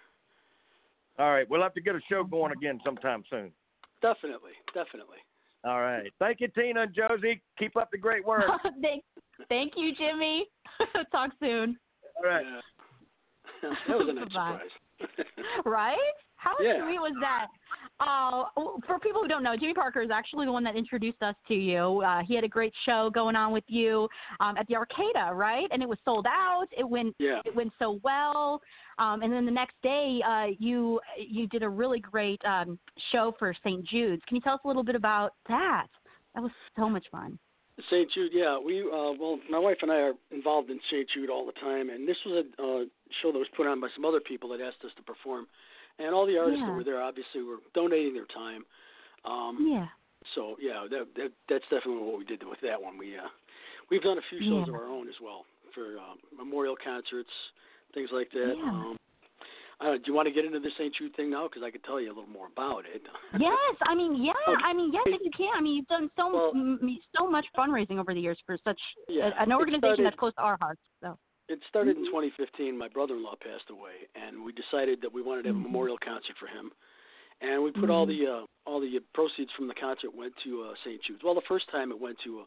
[1.18, 3.52] All right, we'll have to get a show going again sometime soon.
[4.02, 5.18] Definitely, definitely.
[5.64, 6.12] All right.
[6.18, 7.40] Thank you, Tina and Josie.
[7.58, 8.44] Keep up the great work.
[8.82, 9.04] thank,
[9.48, 10.46] thank you, Jimmy.
[11.12, 11.76] Talk soon.
[12.16, 12.44] All right.
[12.44, 13.70] Yeah.
[13.88, 14.60] that was a nice surprise.
[15.64, 15.96] Right?
[16.36, 16.84] How Yeah.
[16.84, 17.46] sweet was that?
[18.00, 18.44] Uh,
[18.86, 21.54] for people who don't know, Jimmy Parker is actually the one that introduced us to
[21.54, 22.02] you.
[22.04, 24.08] Uh, he had a great show going on with you
[24.40, 25.68] um, at the Arcada, right?
[25.70, 26.66] And it was sold out.
[26.76, 27.40] It went Yeah.
[27.44, 28.60] it went so well.
[28.98, 32.78] Um, and then the next day, uh, you you did a really great um,
[33.12, 33.84] show for St.
[33.84, 34.22] Jude's.
[34.26, 35.86] Can you tell us a little bit about that?
[36.34, 37.38] That was so much fun.
[37.90, 38.10] St.
[38.12, 38.58] Jude, yeah.
[38.58, 41.08] We uh, well, my wife and I are involved in St.
[41.12, 42.84] Jude all the time, and this was a uh,
[43.20, 45.46] show that was put on by some other people that asked us to perform,
[45.98, 46.66] and all the artists Yeah.
[46.70, 48.64] that were there obviously were donating their time.
[49.24, 49.86] Um, Yeah.
[50.34, 52.96] So yeah, that, that that's definitely what we did with that one.
[52.96, 53.28] We uh,
[53.90, 54.74] we've done a few shows Yeah.
[54.74, 55.44] of our own as well
[55.74, 57.28] for uh, memorial concerts,
[57.92, 58.54] things like that.
[58.56, 58.62] Yeah.
[58.70, 58.96] Um,
[59.80, 60.94] uh, do you want to get into the St.
[60.94, 61.48] Jude thing now?
[61.48, 63.02] Because I could tell you a little more about it.
[63.38, 64.62] Yes, I mean, yeah, Okay.
[64.64, 65.50] I mean, yes, if you can.
[65.56, 68.80] I mean, you've done so Well- m- so much fundraising over the years for such
[69.08, 70.80] Yeah, a- an organization started- that's close to our hearts.
[71.02, 71.18] So,
[71.48, 72.00] It started Mhm.
[72.00, 72.78] in 2015.
[72.78, 76.38] My brother-in-law passed away, and we decided that we wanted to have a memorial concert
[76.38, 76.72] for him.
[77.42, 78.16] And we put all Mhm.
[78.16, 81.02] the uh, all the proceeds from the concert went to uh, St.
[81.02, 81.22] Jude's.
[81.22, 82.44] Well, the first time it went to uh,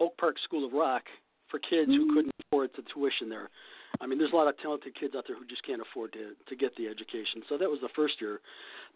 [0.00, 1.08] Oak Park School of Rock
[1.48, 3.50] for kids who couldn't afford the tuition there.
[4.00, 6.32] I mean, there's a lot of talented kids out there who just can't afford to
[6.48, 7.42] to get the education.
[7.48, 8.40] So that was the first year.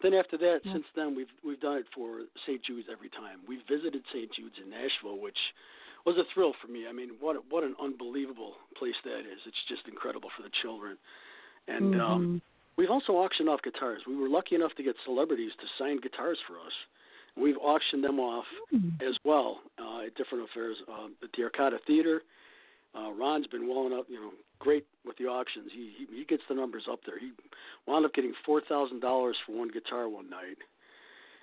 [0.01, 0.73] Then after that, Yeah.
[0.73, 2.61] since then we've we've done it for St.
[2.63, 3.41] Jude's every time.
[3.47, 4.31] We visited St.
[4.33, 5.37] Jude's in Nashville, which
[6.05, 6.87] was a thrill for me.
[6.87, 9.39] I mean, what what an unbelievable place that is.
[9.45, 10.97] It's just incredible for the children.
[11.67, 12.41] And um Mhm.
[12.77, 14.05] we've also auctioned off guitars.
[14.07, 16.73] We were lucky enough to get celebrities to sign guitars for us.
[17.35, 19.01] We've auctioned them off Mhm.
[19.01, 20.81] as well uh, at different affairs.
[20.87, 22.23] Uh, at the Arcada Theater,
[22.95, 25.69] uh, Ron's been welling up, you know, great with the auctions.
[25.73, 27.19] He he, he gets the numbers up there.
[27.19, 27.31] He
[27.87, 30.57] wound up getting four thousand dollars for one guitar one night,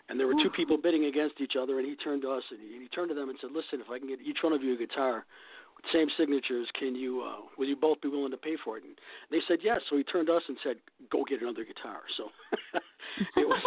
[0.08, 1.78] and there were two people bidding against each other.
[1.78, 3.80] And he turned to us and he, and he turned to them and said, "Listen,
[3.80, 5.24] if I can get each one of you a guitar."
[5.76, 6.68] with Same signatures.
[6.78, 7.22] Can you?
[7.22, 8.84] Uh, will you both be willing to pay for it?
[8.84, 8.94] And
[9.30, 9.80] they said yes.
[9.88, 10.76] So he turned to us and said,
[11.10, 12.28] "Go get another guitar." So
[13.36, 13.62] it was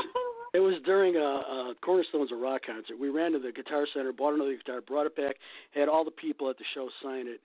[0.56, 2.98] it was during a, a Cornerstones of Rock concert.
[2.98, 5.36] We ran to the Guitar Center, bought another guitar, brought it back,
[5.72, 7.42] had all the people at the show sign it,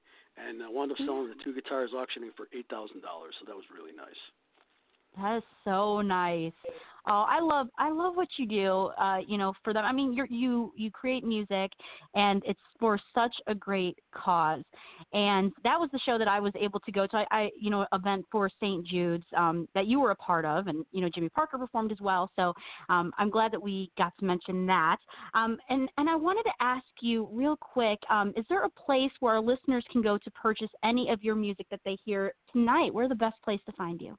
[0.48, 3.34] and uh, wound up selling the two guitars, auctioning for eight thousand dollars.
[3.40, 4.20] So that was really nice.
[5.16, 6.52] That is so nice.
[7.12, 8.90] Oh, I love I love what you do.
[8.96, 9.84] Uh, you know, for them.
[9.84, 11.72] I mean, you you you create music,
[12.14, 14.62] and it's for such a great cause.
[15.12, 17.16] And that was the show that I was able to go to.
[17.16, 18.86] I, I you know, event for St.
[18.86, 21.98] Jude's um, that you were a part of, and you know, Jimmy Parker performed as
[22.00, 22.30] well.
[22.36, 22.54] So
[22.88, 24.98] um, I'm glad that we got to mention that.
[25.34, 29.10] Um, and and I wanted to ask you real quick: um, Is there a place
[29.18, 32.94] where our listeners can go to purchase any of your music that they hear tonight?
[32.94, 34.16] Where the best place to find you?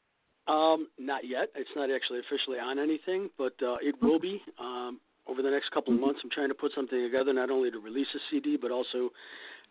[0.48, 1.50] Um, not yet.
[1.56, 5.72] It's not actually officially on anything, but uh, it will be um, over the next
[5.72, 6.20] couple of months.
[6.24, 9.12] I'm trying to put something together, not only to release a CD, but also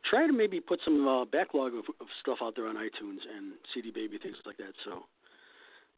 [0.08, 3.52] try to maybe put some uh, backlog of, of stuff out there on iTunes and
[3.74, 4.72] CD Baby things like that.
[4.84, 5.04] So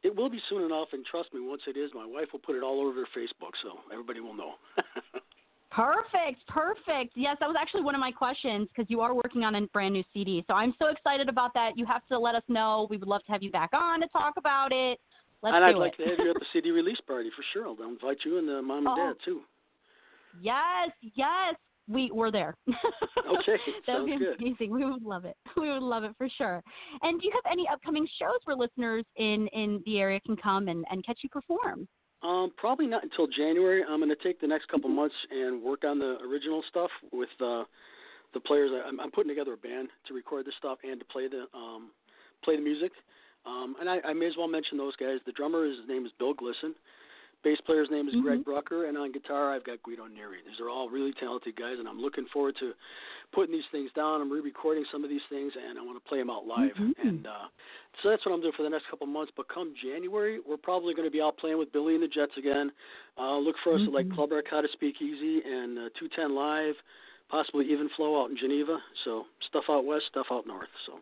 [0.02, 2.56] it will be soon enough, and trust me, once it is, my wife will put
[2.56, 4.54] it all over Facebook, so everybody will know.
[5.74, 7.12] Perfect, perfect.
[7.16, 9.94] Yes, that was actually one of my questions because you are working on a brand
[9.94, 10.44] new CD.
[10.46, 11.70] So I'm so excited about that.
[11.76, 12.86] You have to let us know.
[12.90, 14.98] We would love to have you back on to talk about it.
[15.42, 15.78] Let's and do I'd it.
[15.78, 17.66] like to have you at the CD release party for sure.
[17.66, 18.96] I'll invite you and the mom and Oh.
[18.96, 19.40] dad too.
[20.42, 21.54] Yes, yes.
[21.88, 22.54] We we're there.
[23.38, 24.40] Okay, that would be sounds good.
[24.40, 24.70] amazing.
[24.70, 25.36] We would love it.
[25.56, 26.62] We would love it for sure.
[27.02, 30.68] And do you have any upcoming shows where listeners in in the area can come
[30.68, 31.88] and and catch you perform?
[32.22, 33.82] Um, probably not until January.
[33.88, 37.28] I'm going to take the next couple months and work on the original stuff with
[37.40, 37.64] uh,
[38.32, 38.70] the players.
[38.86, 41.90] I'm, I'm putting together a band to record this stuff and to play the um,
[42.44, 42.92] play the music.
[43.44, 45.18] Um, and I, I may as well mention those guys.
[45.26, 46.74] The drummer, his name is Bill Glisson.
[47.42, 50.38] Bass player's name is Greg Brucker, and on guitar I've got Guido Neri.
[50.46, 52.72] These are all really talented guys, and I'm looking forward to
[53.32, 54.20] putting these things down.
[54.20, 56.74] I'm re-recording some of these things, and I want to play them out live.
[56.76, 56.94] Mhm.
[57.02, 57.48] And uh,
[58.02, 59.32] so that's what I'm doing for the next couple of months.
[59.36, 62.36] But come January, we're probably going to be out playing with Billy and the Jets
[62.36, 62.70] again.
[63.18, 64.14] Uh, look for us at like Mhm.
[64.14, 66.76] Club Arcada Speakeasy and uh, 210 Live,
[67.28, 68.80] possibly Even Flow out in Geneva.
[69.04, 70.70] So stuff out west, stuff out north.
[70.86, 71.00] So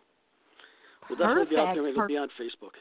[1.09, 1.83] we'll definitely be out there.
[1.83, 2.75] Perfect, It'll be on Facebook.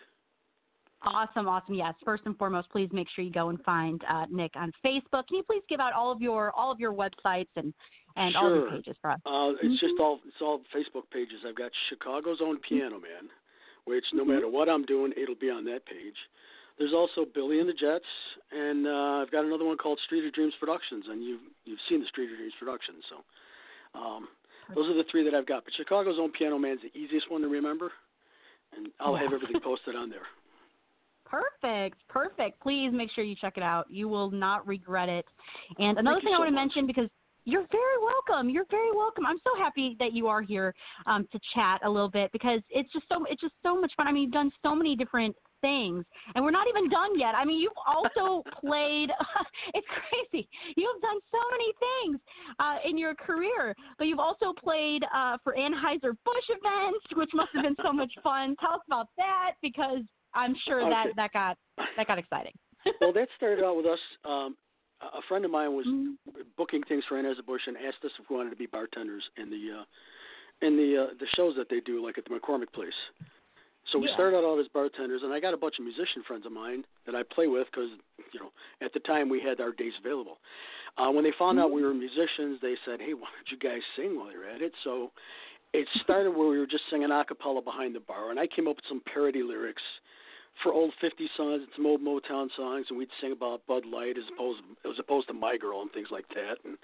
[1.03, 1.75] Awesome, awesome.
[1.75, 1.95] Yes.
[2.03, 5.27] First and foremost, please make sure you go and find uh, Nick on Facebook.
[5.27, 7.73] Can you please give out all of your all of your websites and
[8.17, 8.71] and all of your Sure.
[8.77, 9.19] pages for us?
[9.25, 10.01] Uh, it's just Mhm.
[10.01, 11.45] all it's all Facebook pages.
[11.45, 13.29] I've got Chicago's own Piano Man,
[13.85, 14.27] which no Mhm.
[14.27, 16.17] matter what I'm doing, it'll be on that page.
[16.77, 18.05] There's also Billy and the Jets,
[18.51, 22.01] and uh, I've got another one called Street of Dreams Productions, and you've you've seen
[22.01, 23.23] the Street of Dreams Productions, so
[23.97, 24.27] um,
[24.75, 25.63] those are the three that I've got.
[25.63, 27.93] But Chicago's own Piano Man's the easiest one to remember,
[28.75, 30.27] and I'll have everything posted on there.
[31.29, 32.59] Perfect, perfect.
[32.61, 33.85] Please make sure you check it out.
[33.89, 35.25] You will not regret it.
[35.77, 36.61] And another Thank thing I so want to much.
[36.61, 37.09] mention because
[37.45, 38.49] you're very welcome.
[38.49, 39.25] You're very welcome.
[39.25, 40.73] I'm so happy that you are here
[41.05, 44.07] um, to chat a little bit because it's just so it's just so much fun.
[44.07, 47.35] I mean, you've done so many different things, and we're not even done yet.
[47.35, 49.09] I mean, you've also played.
[49.73, 50.47] it's crazy.
[50.75, 52.19] You've done so many things
[52.59, 57.49] uh, in your career, but you've also played uh, for Anheuser Busch events, which must
[57.53, 58.55] have been so much fun.
[58.59, 60.03] Tell us about that because
[60.33, 61.13] I'm sure that Okay.
[61.15, 61.57] that got
[61.97, 62.53] that got exciting.
[63.01, 63.99] well, that started out with us.
[64.23, 64.55] Um,
[65.01, 66.17] a friend of mine was Mhm.
[66.57, 69.79] booking things for Anheuser-Busch and asked us if we wanted to be bartenders in the
[69.79, 69.85] uh,
[70.61, 72.93] in the uh, the shows that they do, like at the McCormick Place.
[73.91, 74.13] So we Yeah.
[74.15, 77.15] started out as bartenders, and I got a bunch of musician friends of mine that
[77.15, 77.89] I play with because
[78.33, 78.51] you know
[78.81, 80.39] at the time we had our days available.
[80.97, 83.81] Uh, when they found out we were musicians, they said, "Hey, why don't you guys
[83.95, 85.11] sing while you're at it?" So
[85.73, 88.67] it started where we were just singing a cappella behind the bar, and I came
[88.67, 89.83] up with some parody lyrics
[90.63, 94.17] for old 50 songs and some old Motown songs, and we'd sing about Bud Light
[94.17, 96.57] as opposed as opposed to My Girl and things like that.
[96.65, 96.77] And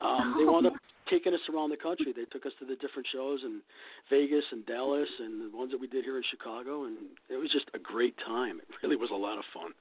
[0.00, 0.74] um, they wound up
[1.10, 2.12] taking us around the country.
[2.14, 3.60] They took us to the different shows in
[4.10, 6.96] Vegas and Dallas, and the ones that we did here in Chicago, and
[7.28, 8.60] it was just a great time.
[8.60, 9.72] It really was a lot of fun.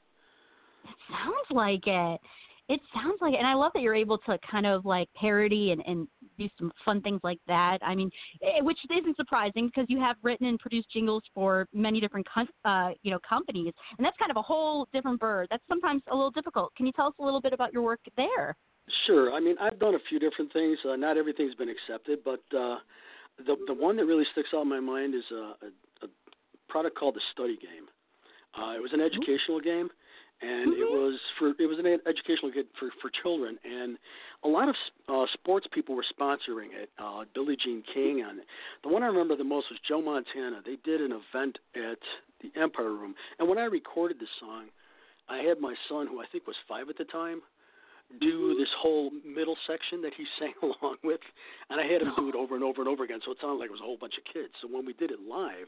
[0.85, 2.21] It sounds like it.
[2.69, 5.71] It sounds like it, and I love that you're able to kind of like parody
[5.71, 6.07] and, and
[6.37, 7.77] do some fun things like that.
[7.81, 8.11] I mean,
[8.41, 12.49] eh, which isn't surprising because you have written and produced jingles for many different com-
[12.65, 15.47] uh, you know companies, and that's kind of a whole different bird.
[15.49, 16.75] That's sometimes a little difficult.
[16.75, 18.55] Can you tell us a little bit about your work there?
[19.05, 19.33] Sure.
[19.33, 20.77] I mean, I've done a few different things.
[20.87, 22.77] Uh, not everything's been accepted, but uh,
[23.37, 25.69] the the one that really sticks out in my mind is a, a,
[26.03, 26.07] a
[26.69, 27.87] product called the Study Game.
[28.57, 29.89] Uh, it was an educational game,
[30.41, 33.97] and it was for it was an educational game for for children, and
[34.43, 34.75] a lot of
[35.09, 36.89] uh, sports people were sponsoring it.
[36.99, 38.41] Uh, Billie Jean King, and
[38.83, 40.61] the one I remember the most was Joe Montana.
[40.65, 41.99] They did an event at
[42.41, 44.65] the Empire Room, and when I recorded this song,
[45.27, 47.41] I had my son, who I think was five at the time,
[48.19, 51.21] do this whole middle section that he sang along with,
[51.69, 53.19] and I had him do it over and over and over again.
[53.25, 54.53] So it sounded like it was a whole bunch of kids.
[54.61, 55.67] So when we did it live,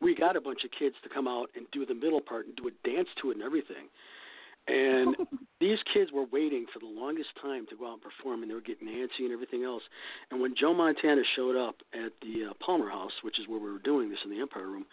[0.00, 2.56] we got a bunch of kids to come out and do the middle part and
[2.56, 3.88] do a dance to it and everything.
[4.66, 5.16] And
[5.60, 8.54] these kids were waiting for the longest time to go out and perform, and they
[8.54, 9.82] were getting antsy and everything else.
[10.30, 13.70] And when Joe Montana showed up at the uh, Palmer House, which is where we
[13.70, 14.86] were doing this in the Empire Room,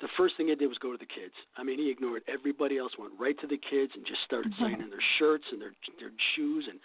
[0.00, 1.34] the first thing he did was go to the kids.
[1.56, 4.76] I mean, he ignored everybody else, went right to the kids, and just started mm-hmm.
[4.76, 6.78] signing their shirts and their their shoes and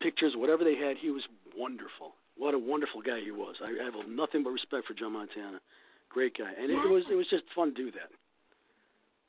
[0.00, 0.96] pictures, whatever they had.
[0.96, 1.22] He was
[1.56, 2.16] wonderful.
[2.36, 3.56] What a wonderful guy he was.
[3.62, 5.60] I, I have nothing but respect for Joe Montana.
[6.08, 8.08] Great guy, and it, it was it was just fun to do that.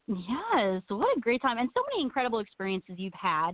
[0.09, 3.51] Yes, what a great time and so many incredible experiences you've had,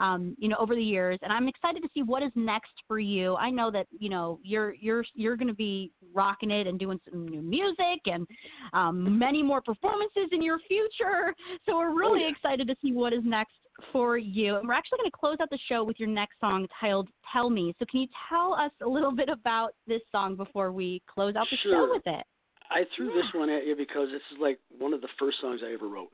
[0.00, 1.16] um, you know, over the years.
[1.22, 3.36] And I'm excited to see what is next for you.
[3.36, 6.98] I know that you know you're you're you're going to be rocking it and doing
[7.08, 8.26] some new music and
[8.72, 11.32] um, many more performances in your future.
[11.66, 12.30] So we're really yeah.
[12.30, 13.52] excited to see what is next
[13.92, 14.56] for you.
[14.56, 17.48] And we're actually going to close out the show with your next song titled "Tell
[17.48, 21.36] Me." So can you tell us a little bit about this song before we close
[21.36, 22.24] out the show with it?
[22.72, 25.60] I threw this one at you because this is like one of the first songs
[25.64, 26.12] I ever wrote.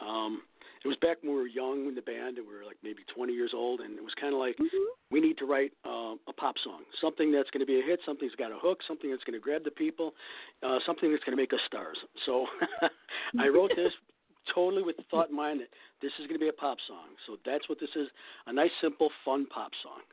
[0.00, 0.42] Um,
[0.84, 3.02] it was back when we were young in the band and we were like maybe
[3.14, 4.56] 20 years old, and it was kind of like
[5.10, 7.98] we need to write uh, a pop song, something that's going to be a hit,
[8.06, 10.14] something that's got a hook, something that's going to grab the people,
[10.62, 11.98] uh, something that's going to make us stars.
[12.26, 12.46] So
[13.40, 13.92] I wrote this
[14.54, 15.68] totally with the thought in mind that
[16.00, 17.18] this is going to be a pop song.
[17.26, 18.06] So that's what this is
[18.46, 20.06] a nice, simple, fun pop song.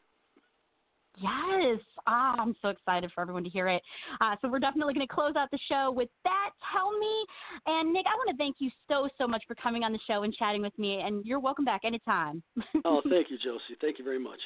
[1.17, 1.79] Yes.
[2.07, 3.81] Ah, I'm so excited for everyone to hear it.
[4.21, 6.49] Uh, so we're definitely going to close out the show with that.
[6.73, 7.25] Tell me.
[7.65, 10.23] And Nick, I want to thank you so, so much for coming on the show
[10.23, 11.01] and chatting with me.
[11.01, 12.43] And you're welcome back anytime.
[12.83, 13.77] Oh, thank you, Josie.
[13.81, 14.39] Thank you very much.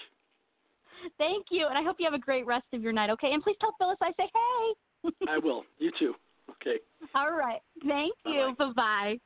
[1.17, 1.67] thank you.
[1.67, 3.33] And I hope you have a great rest of your night, okay?
[3.33, 5.11] And please tell Phyllis I say hey.
[5.27, 5.63] I will.
[5.77, 6.13] You too.
[6.51, 6.77] Okay.
[7.15, 7.59] All right.
[7.85, 8.53] Thank you.
[8.57, 9.19] Bye bye.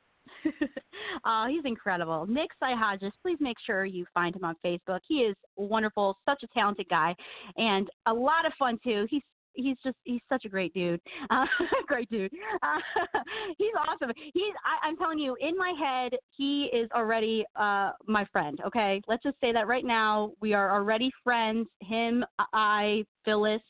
[1.25, 2.25] oh, he's incredible.
[2.27, 4.99] Nick Hodges, please make sure you find him on Facebook.
[5.07, 7.15] He is wonderful, such a talented guy,
[7.57, 9.07] and a lot of fun too.
[9.09, 9.21] He's
[9.55, 11.45] he's just he's such a great dude uh,
[11.87, 12.31] great dude
[12.61, 12.99] uh,
[13.57, 18.25] he's awesome he's I, i'm telling you in my head he is already uh my
[18.31, 23.61] friend okay let's just say that right now we are already friends him i phyllis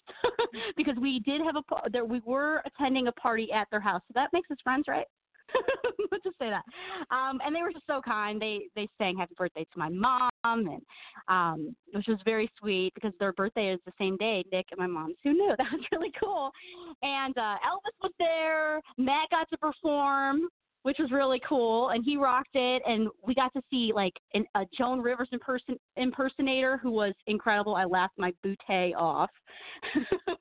[0.77, 4.11] because we did have a there we were attending a party at their house so
[4.15, 5.05] that makes us friends right
[6.11, 6.63] Let's just say that.
[7.15, 8.41] Um, and they were just so kind.
[8.41, 10.81] They they sang happy birthday to my mom, and
[11.27, 14.87] um, which was very sweet because their birthday is the same day, Nick and my
[14.87, 15.15] mom's.
[15.23, 15.53] Who knew?
[15.57, 16.51] That was really cool.
[17.01, 18.81] And uh, Elvis was there.
[18.97, 20.47] Matt got to perform.
[20.83, 22.81] Which was really cool, and he rocked it.
[22.85, 27.75] And we got to see like an, a Joan Rivers imperson- impersonator who was incredible.
[27.75, 29.29] I laughed my bootay off.
[29.93, 29.99] so
[30.29, 30.39] it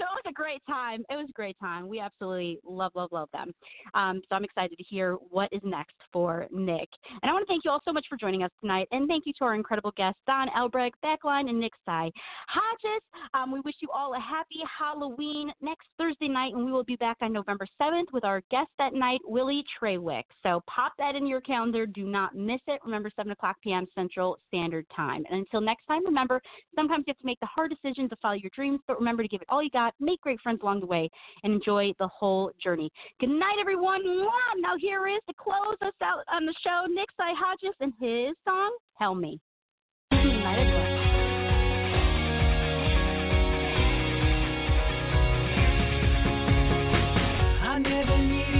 [0.00, 1.04] was a great time.
[1.10, 1.88] It was a great time.
[1.88, 3.52] We absolutely love, love, love them.
[3.94, 6.88] Um, so I'm excited to hear what is next for Nick.
[7.22, 8.88] And I want to thank you all so much for joining us tonight.
[8.92, 12.10] And thank you to our incredible guests, Don Elbreg, Backline, and Nick Sy.
[12.48, 13.02] Hodges,
[13.34, 16.96] um, we wish you all a happy Halloween next Thursday night, and we will be
[16.96, 20.24] back on November 7th with our guest that night, Willie Treywick.
[20.42, 21.86] So pop that in your calendar.
[21.86, 22.80] Do not miss it.
[22.84, 23.86] Remember, 7 o'clock p.m.
[23.94, 25.24] Central Standard Time.
[25.30, 26.40] And until next time, remember,
[26.74, 29.28] sometimes you have to make the hard decision to follow your dreams, but remember to
[29.28, 31.08] give it all you got, make great friends along the way,
[31.44, 32.90] and enjoy the whole journey.
[33.20, 34.02] Good night, everyone.
[34.60, 38.76] Now here is to close us out on the show, Nick Psyhogios and his song,
[38.98, 39.40] Tell Me.
[40.10, 40.98] Good night, everyone.
[47.60, 48.57] I never needed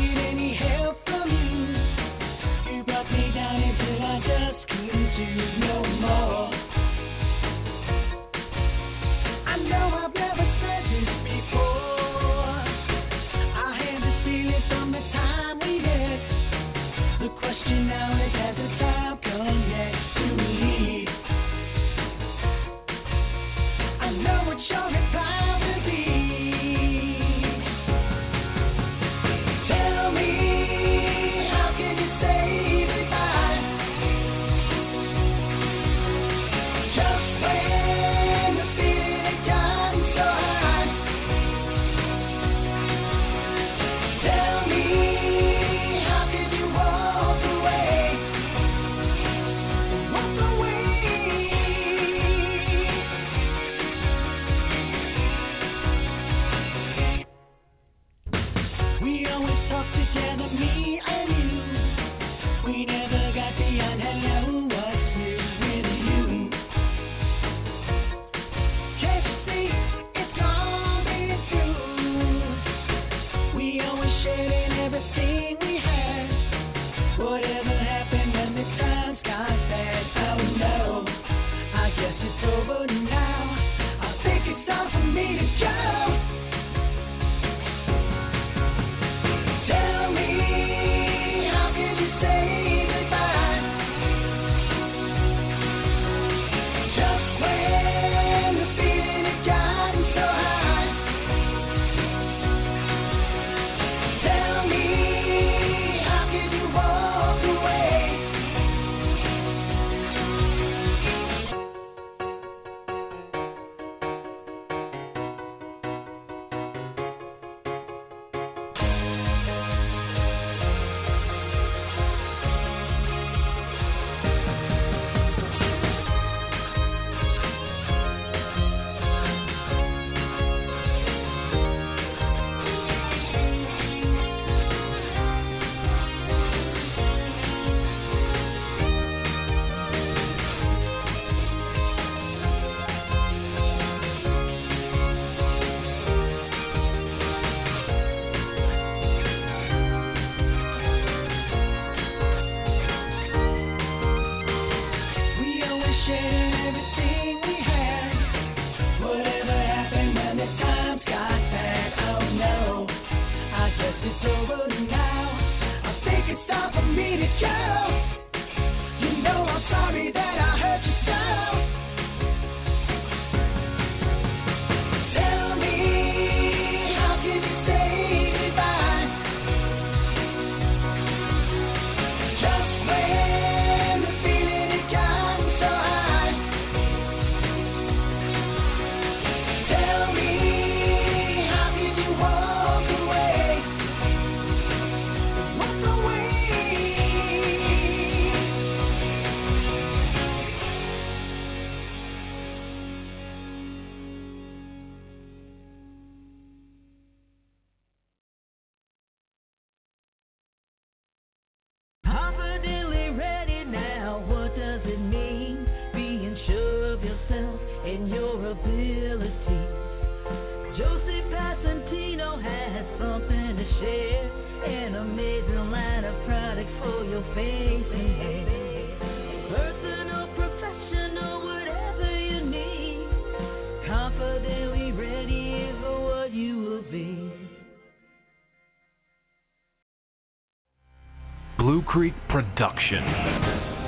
[241.69, 243.05] Blue Creek Production,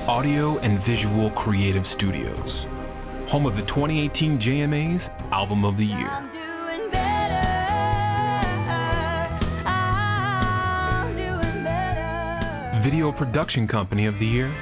[0.06, 2.50] audio and visual creative studios,
[3.32, 5.00] home of the 2018 JMA's
[5.32, 6.12] Album of the Year.
[12.84, 14.52] Video Production Company of the Year,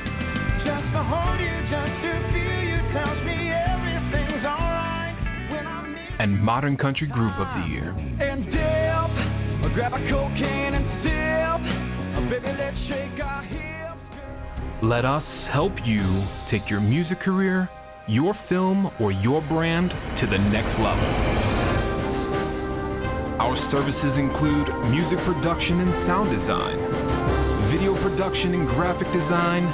[0.63, 6.41] Just to hold you, just to feel you tells me everything's alright when I'm and
[6.41, 7.91] Modern Country Group of the Year.
[8.23, 8.79] and dip.
[14.83, 17.69] Let us help you take your music career,
[18.07, 21.09] your film, or your brand to the next level.
[23.41, 26.79] Our services include music production and sound design,
[27.73, 29.65] video production and graphic design,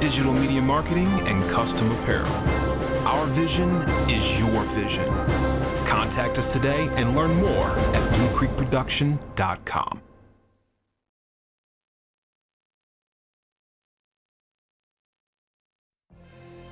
[0.00, 2.30] digital media marketing, and custom apparel.
[3.10, 3.70] Our vision
[4.06, 5.08] is your vision.
[5.90, 10.11] Contact us today and learn more at bluecreekproduction.com.